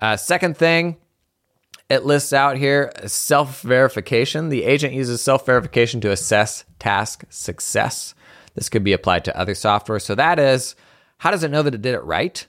Uh, 0.00 0.16
second 0.16 0.56
thing, 0.56 0.96
it 1.88 2.04
lists 2.04 2.32
out 2.32 2.56
here 2.56 2.92
self 3.06 3.62
verification. 3.62 4.48
The 4.48 4.64
agent 4.64 4.94
uses 4.94 5.22
self 5.22 5.46
verification 5.46 6.00
to 6.02 6.10
assess 6.10 6.64
task 6.78 7.24
success. 7.30 8.14
This 8.54 8.68
could 8.68 8.84
be 8.84 8.92
applied 8.92 9.24
to 9.24 9.38
other 9.38 9.54
software. 9.54 9.98
So 9.98 10.14
that 10.14 10.38
is, 10.38 10.74
how 11.18 11.30
does 11.30 11.44
it 11.44 11.50
know 11.50 11.62
that 11.62 11.74
it 11.74 11.82
did 11.82 11.94
it 11.94 12.04
right? 12.04 12.46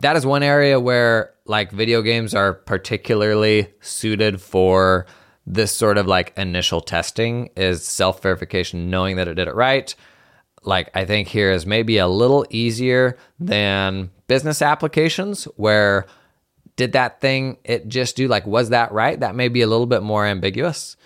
That 0.00 0.16
is 0.16 0.24
one 0.24 0.42
area 0.42 0.80
where 0.80 1.34
like 1.46 1.72
video 1.72 2.02
games 2.02 2.34
are 2.34 2.54
particularly 2.54 3.68
suited 3.80 4.40
for 4.40 5.06
this 5.46 5.72
sort 5.72 5.98
of 5.98 6.06
like 6.06 6.32
initial 6.36 6.80
testing 6.80 7.50
is 7.56 7.84
self 7.84 8.22
verification, 8.22 8.90
knowing 8.90 9.16
that 9.16 9.28
it 9.28 9.34
did 9.34 9.48
it 9.48 9.54
right. 9.54 9.94
Like 10.62 10.90
I 10.94 11.04
think 11.04 11.28
here 11.28 11.50
is 11.50 11.66
maybe 11.66 11.98
a 11.98 12.08
little 12.08 12.44
easier 12.50 13.16
than 13.38 14.10
business 14.26 14.62
applications 14.62 15.44
where 15.56 16.06
did 16.76 16.92
that 16.92 17.20
thing 17.20 17.58
it 17.64 17.88
just 17.88 18.16
do 18.16 18.28
like 18.28 18.46
was 18.46 18.70
that 18.70 18.92
right? 18.92 19.18
That 19.18 19.34
may 19.34 19.48
be 19.48 19.62
a 19.62 19.66
little 19.66 19.86
bit 19.86 20.02
more 20.02 20.26
ambiguous. 20.26 20.96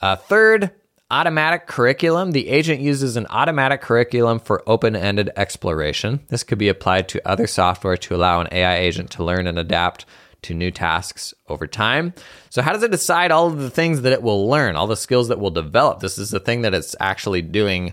Uh, 0.00 0.16
third, 0.16 0.72
automatic 1.10 1.66
curriculum. 1.66 2.32
The 2.32 2.48
agent 2.48 2.80
uses 2.80 3.16
an 3.16 3.26
automatic 3.28 3.82
curriculum 3.82 4.40
for 4.40 4.62
open 4.66 4.96
ended 4.96 5.30
exploration. 5.36 6.20
This 6.28 6.42
could 6.42 6.58
be 6.58 6.68
applied 6.68 7.08
to 7.10 7.28
other 7.28 7.46
software 7.46 7.98
to 7.98 8.16
allow 8.16 8.40
an 8.40 8.48
AI 8.50 8.78
agent 8.78 9.10
to 9.12 9.24
learn 9.24 9.46
and 9.46 9.58
adapt 9.58 10.06
to 10.42 10.54
new 10.54 10.70
tasks 10.70 11.32
over 11.48 11.66
time. 11.66 12.14
So, 12.50 12.62
how 12.62 12.72
does 12.72 12.82
it 12.82 12.90
decide 12.90 13.30
all 13.30 13.46
of 13.46 13.58
the 13.58 13.70
things 13.70 14.02
that 14.02 14.12
it 14.12 14.22
will 14.22 14.48
learn, 14.48 14.74
all 14.74 14.86
the 14.86 14.96
skills 14.96 15.28
that 15.28 15.38
will 15.38 15.50
develop? 15.50 16.00
This 16.00 16.18
is 16.18 16.30
the 16.30 16.40
thing 16.40 16.62
that 16.62 16.74
it's 16.74 16.96
actually 16.98 17.42
doing 17.42 17.92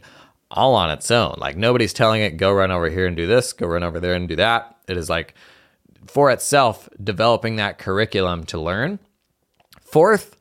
all 0.52 0.76
on 0.76 0.90
its 0.90 1.12
own. 1.12 1.36
Like, 1.38 1.58
nobody's 1.58 1.94
telling 1.94 2.22
it, 2.22 2.38
go 2.38 2.52
run 2.52 2.72
over 2.72 2.90
here 2.90 3.06
and 3.06 3.16
do 3.16 3.28
this, 3.28 3.54
go 3.54 3.68
run 3.68 3.84
over 3.84 4.00
there 4.00 4.14
and 4.14 4.28
do 4.28 4.36
that. 4.38 4.78
It 4.88 4.98
is 4.98 5.10
like 5.10 5.36
for 6.08 6.32
itself 6.32 6.90
developing 7.04 7.58
that 7.58 7.78
curriculum 7.78 8.46
to 8.46 8.60
learn. 8.60 9.00
Fourth, 9.82 10.36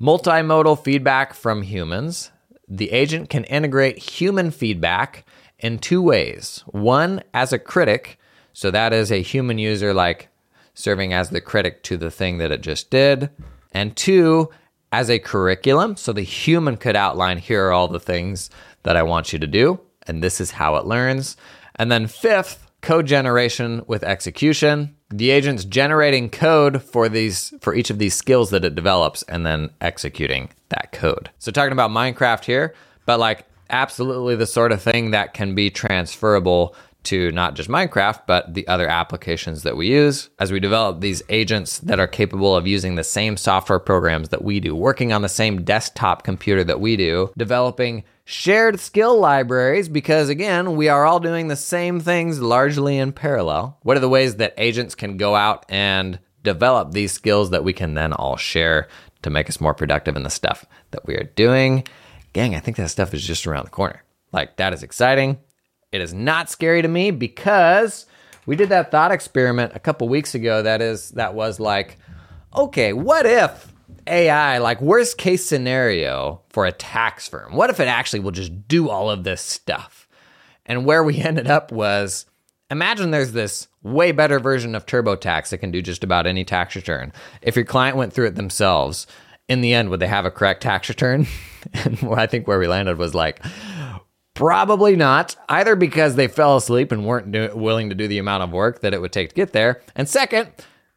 Multimodal 0.00 0.82
feedback 0.82 1.32
from 1.32 1.62
humans. 1.62 2.32
The 2.68 2.90
agent 2.90 3.30
can 3.30 3.44
integrate 3.44 3.98
human 3.98 4.50
feedback 4.50 5.24
in 5.60 5.78
two 5.78 6.02
ways. 6.02 6.64
One, 6.66 7.22
as 7.32 7.52
a 7.52 7.58
critic, 7.58 8.18
so 8.52 8.70
that 8.72 8.92
is 8.92 9.12
a 9.12 9.22
human 9.22 9.58
user 9.58 9.94
like 9.94 10.28
serving 10.74 11.12
as 11.12 11.30
the 11.30 11.40
critic 11.40 11.84
to 11.84 11.96
the 11.96 12.10
thing 12.10 12.38
that 12.38 12.50
it 12.50 12.62
just 12.62 12.90
did. 12.90 13.30
And 13.72 13.96
two, 13.96 14.50
as 14.90 15.08
a 15.08 15.18
curriculum, 15.18 15.96
so 15.96 16.12
the 16.12 16.22
human 16.22 16.76
could 16.76 16.96
outline 16.96 17.38
here 17.38 17.68
are 17.68 17.72
all 17.72 17.88
the 17.88 18.00
things 18.00 18.50
that 18.82 18.96
I 18.96 19.02
want 19.02 19.32
you 19.32 19.38
to 19.38 19.46
do, 19.46 19.80
and 20.06 20.22
this 20.22 20.40
is 20.40 20.50
how 20.50 20.76
it 20.76 20.86
learns. 20.86 21.36
And 21.76 21.90
then 21.90 22.06
fifth, 22.06 22.66
code 22.80 23.06
generation 23.06 23.82
with 23.86 24.02
execution 24.02 24.96
the 25.12 25.30
agent's 25.30 25.64
generating 25.64 26.30
code 26.30 26.82
for 26.82 27.08
these 27.08 27.52
for 27.60 27.74
each 27.74 27.90
of 27.90 27.98
these 27.98 28.14
skills 28.14 28.50
that 28.50 28.64
it 28.64 28.74
develops 28.74 29.22
and 29.24 29.44
then 29.44 29.70
executing 29.80 30.48
that 30.70 30.90
code. 30.92 31.30
So 31.38 31.52
talking 31.52 31.72
about 31.72 31.90
Minecraft 31.90 32.44
here, 32.44 32.74
but 33.04 33.20
like 33.20 33.44
absolutely 33.70 34.36
the 34.36 34.46
sort 34.46 34.72
of 34.72 34.82
thing 34.82 35.10
that 35.10 35.34
can 35.34 35.54
be 35.54 35.70
transferable 35.70 36.74
to 37.04 37.32
not 37.32 37.54
just 37.54 37.68
Minecraft, 37.68 38.22
but 38.26 38.54
the 38.54 38.66
other 38.68 38.88
applications 38.88 39.64
that 39.64 39.76
we 39.76 39.88
use 39.88 40.30
as 40.38 40.52
we 40.52 40.60
develop 40.60 41.00
these 41.00 41.22
agents 41.28 41.80
that 41.80 41.98
are 41.98 42.06
capable 42.06 42.56
of 42.56 42.66
using 42.66 42.94
the 42.94 43.04
same 43.04 43.36
software 43.36 43.80
programs 43.80 44.28
that 44.30 44.44
we 44.44 44.60
do, 44.60 44.74
working 44.74 45.12
on 45.12 45.22
the 45.22 45.28
same 45.28 45.64
desktop 45.64 46.22
computer 46.22 46.62
that 46.64 46.80
we 46.80 46.96
do, 46.96 47.32
developing 47.36 48.04
shared 48.24 48.80
skill 48.80 49.18
libraries 49.18 49.88
because, 49.88 50.28
again, 50.28 50.76
we 50.76 50.88
are 50.88 51.04
all 51.04 51.20
doing 51.20 51.48
the 51.48 51.56
same 51.56 52.00
things 52.00 52.40
largely 52.40 52.98
in 52.98 53.12
parallel. 53.12 53.78
What 53.82 53.96
are 53.96 54.00
the 54.00 54.08
ways 54.08 54.36
that 54.36 54.54
agents 54.56 54.94
can 54.94 55.16
go 55.16 55.34
out 55.34 55.64
and 55.68 56.18
develop 56.42 56.92
these 56.92 57.12
skills 57.12 57.50
that 57.50 57.64
we 57.64 57.72
can 57.72 57.94
then 57.94 58.12
all 58.12 58.36
share 58.36 58.88
to 59.22 59.30
make 59.30 59.48
us 59.48 59.60
more 59.60 59.74
productive 59.74 60.16
in 60.16 60.22
the 60.22 60.30
stuff 60.30 60.64
that 60.90 61.06
we 61.06 61.14
are 61.14 61.30
doing? 61.36 61.86
Gang, 62.32 62.54
I 62.54 62.60
think 62.60 62.76
that 62.76 62.90
stuff 62.90 63.14
is 63.14 63.26
just 63.26 63.46
around 63.46 63.64
the 63.64 63.70
corner. 63.70 64.02
Like, 64.32 64.56
that 64.56 64.72
is 64.72 64.82
exciting. 64.82 65.38
It 65.90 66.00
is 66.00 66.14
not 66.14 66.48
scary 66.48 66.80
to 66.80 66.88
me 66.88 67.10
because 67.10 68.06
we 68.46 68.56
did 68.56 68.70
that 68.70 68.90
thought 68.90 69.12
experiment 69.12 69.72
a 69.74 69.78
couple 69.78 70.08
weeks 70.08 70.34
ago 70.34 70.62
that 70.62 70.80
is 70.80 71.10
that 71.10 71.34
was 71.34 71.60
like 71.60 71.96
okay 72.56 72.92
what 72.92 73.26
if 73.26 73.71
AI, 74.06 74.58
like 74.58 74.80
worst 74.80 75.18
case 75.18 75.44
scenario 75.44 76.42
for 76.48 76.66
a 76.66 76.72
tax 76.72 77.28
firm. 77.28 77.54
What 77.54 77.70
if 77.70 77.80
it 77.80 77.88
actually 77.88 78.20
will 78.20 78.30
just 78.30 78.68
do 78.68 78.88
all 78.88 79.10
of 79.10 79.24
this 79.24 79.40
stuff? 79.40 80.08
And 80.66 80.84
where 80.84 81.02
we 81.02 81.18
ended 81.20 81.48
up 81.48 81.72
was 81.72 82.26
imagine 82.70 83.10
there's 83.10 83.32
this 83.32 83.68
way 83.82 84.12
better 84.12 84.38
version 84.38 84.74
of 84.74 84.86
TurboTax 84.86 85.50
that 85.50 85.58
can 85.58 85.70
do 85.70 85.82
just 85.82 86.04
about 86.04 86.26
any 86.26 86.44
tax 86.44 86.74
return. 86.74 87.12
If 87.42 87.56
your 87.56 87.64
client 87.64 87.96
went 87.96 88.12
through 88.12 88.26
it 88.26 88.34
themselves, 88.34 89.06
in 89.48 89.60
the 89.60 89.74
end, 89.74 89.90
would 89.90 90.00
they 90.00 90.08
have 90.08 90.24
a 90.24 90.30
correct 90.30 90.62
tax 90.62 90.88
return? 90.88 91.26
and 91.72 91.98
I 92.14 92.26
think 92.26 92.46
where 92.46 92.58
we 92.58 92.66
landed 92.66 92.98
was 92.98 93.14
like, 93.14 93.44
Probably 94.34 94.96
not, 94.96 95.36
either 95.50 95.76
because 95.76 96.14
they 96.16 96.26
fell 96.26 96.56
asleep 96.56 96.90
and 96.90 97.04
weren't 97.04 97.30
do- 97.30 97.52
willing 97.54 97.90
to 97.90 97.94
do 97.94 98.08
the 98.08 98.18
amount 98.18 98.42
of 98.42 98.50
work 98.50 98.80
that 98.80 98.94
it 98.94 99.00
would 99.00 99.12
take 99.12 99.28
to 99.28 99.34
get 99.34 99.52
there. 99.52 99.82
And 99.94 100.08
second, 100.08 100.50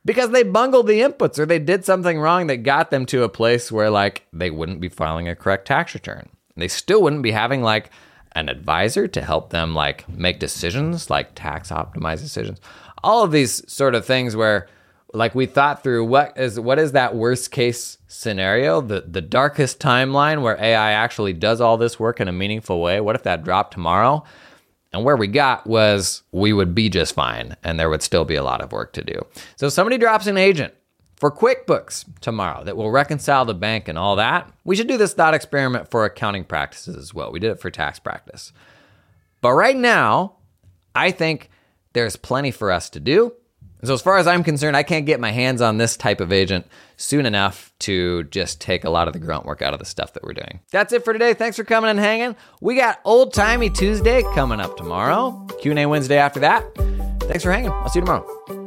because 0.06 0.30
they 0.30 0.44
bungled 0.44 0.88
the 0.88 1.02
inputs 1.02 1.39
or 1.39 1.46
they 1.46 1.60
did 1.60 1.84
something 1.84 2.20
wrong 2.20 2.48
that 2.48 2.58
got 2.58 2.91
them 2.91 3.06
to 3.08 3.24
a 3.24 3.30
place 3.30 3.72
where 3.72 3.89
like 3.89 4.26
they 4.32 4.52
wouldn't 4.52 4.80
be 4.80 4.88
filing 4.88 5.28
a 5.28 5.36
correct 5.36 5.68
tax 5.68 5.94
return. 5.94 6.30
They 6.56 6.68
still 6.68 7.02
wouldn't 7.02 7.24
be 7.24 7.32
having 7.32 7.62
like 7.63 7.90
an 8.34 8.48
advisor 8.48 9.08
to 9.08 9.21
help 9.21 9.50
them 9.50 9.73
like 9.73 10.08
make 10.08 10.40
decisions, 10.40 11.10
like 11.10 11.36
tax 11.36 11.69
optimized 11.69 12.21
decisions. 12.21 12.60
All 13.04 13.23
of 13.23 13.32
these 13.32 13.69
sort 13.71 13.96
of 13.96 14.06
things 14.06 14.36
where 14.36 14.67
like 15.13 15.34
we 15.34 15.46
thought 15.46 15.82
through 15.82 16.06
what 16.06 16.38
is 16.38 16.60
what 16.60 16.77
is 16.77 16.92
that 16.92 17.15
worst 17.15 17.50
case 17.52 17.98
scenario, 18.08 18.82
the 18.82 19.06
the 19.08 19.21
darkest 19.21 19.79
timeline 19.79 20.42
where 20.42 20.60
AI 20.62 20.92
actually 20.92 21.34
does 21.34 21.62
all 21.62 21.77
this 21.77 22.00
work 22.00 22.19
in 22.19 22.27
a 22.27 22.34
meaningful 22.34 22.82
way. 22.82 23.00
What 23.00 23.15
if 23.15 23.23
that 23.23 23.44
dropped 23.44 23.73
tomorrow? 23.73 24.23
And 24.96 25.04
where 25.04 25.17
we 25.17 25.27
got 25.27 25.67
was 25.67 26.23
we 26.31 26.54
would 26.54 26.73
be 26.73 26.87
just 26.87 27.15
fine 27.15 27.58
and 27.65 27.77
there 27.77 27.89
would 27.89 28.02
still 28.02 28.23
be 28.23 28.35
a 28.35 28.43
lot 28.43 28.62
of 28.62 28.71
work 28.71 28.93
to 28.93 29.04
do. 29.04 29.25
So 29.58 29.67
somebody 29.67 29.98
drops 29.98 30.25
an 30.25 30.37
agent 30.37 30.73
for 31.17 31.29
QuickBooks 31.29 32.06
tomorrow 32.21 32.63
that 32.63 32.77
will 32.77 32.89
reconcile 32.89 33.43
the 33.43 33.54
bank 33.54 33.89
and 33.89 33.98
all 33.98 34.15
that. 34.15 34.50
We 34.63 34.77
should 34.77 34.87
do 34.87 34.98
this 34.98 35.13
thought 35.13 35.33
experiment 35.33 35.91
for 35.91 36.06
accounting 36.06 36.46
practices 36.46 36.96
as 36.96 37.13
well. 37.13 37.29
We 37.29 37.39
did 37.39 37.52
it 37.52 37.60
for 37.60 37.69
tax 37.69 38.00
practice. 38.00 38.54
But 39.41 39.52
right 39.52 39.75
now, 39.75 40.37
I 40.96 41.12
think 41.12 41.50
there's 41.91 42.15
plenty 42.15 42.52
for 42.52 42.71
us 42.71 42.89
to 42.91 43.02
do. 43.02 43.33
So, 43.84 43.94
as 43.94 44.02
far 44.02 44.17
as 44.17 44.26
I'm 44.26 44.44
concerned, 44.44 44.76
I 44.76 44.84
can't 44.84 45.06
get 45.06 45.19
my 45.19 45.32
hands 45.32 45.62
on 45.62 45.78
this 45.78 45.96
type 45.96 46.21
of 46.21 46.32
agent 46.32 46.65
soon 46.98 47.26
enough 47.26 47.71
to 47.80 48.23
just 48.26 48.60
take 48.60 48.84
a 48.84 48.90
lot 48.90 49.08
of 49.08 49.13
the 49.13 49.19
grunt 49.19 49.46
work 49.46 49.62
out 49.62 49.73
of 49.73 49.80
the 49.80 49.86
stuff 49.86 50.13
that 50.13 50.23
we're 50.23 50.34
doing. 50.34 50.60
That's 50.71 50.94
it 50.94 51.04
for 51.04 51.13
today. 51.13 51.34
Thanks 51.34 51.58
for 51.58 51.63
coming 51.63 51.90
and 51.90 52.00
hanging. 52.00 52.36
We 52.62 52.76
got 52.76 53.00
Old 53.04 53.34
Timey 53.34 53.69
Tuesday 53.69 54.23
coming 54.34 54.60
up 54.60 54.78
tomorrow, 54.78 55.46
Q&A 55.62 55.86
Wednesday 55.86 56.17
after 56.17 56.40
that. 56.40 56.63
Thanks 57.21 57.44
for 57.44 57.52
hanging. 57.52 57.71
I'll 57.71 57.90
see 57.90 58.00
you 58.00 58.06
tomorrow. 58.06 58.65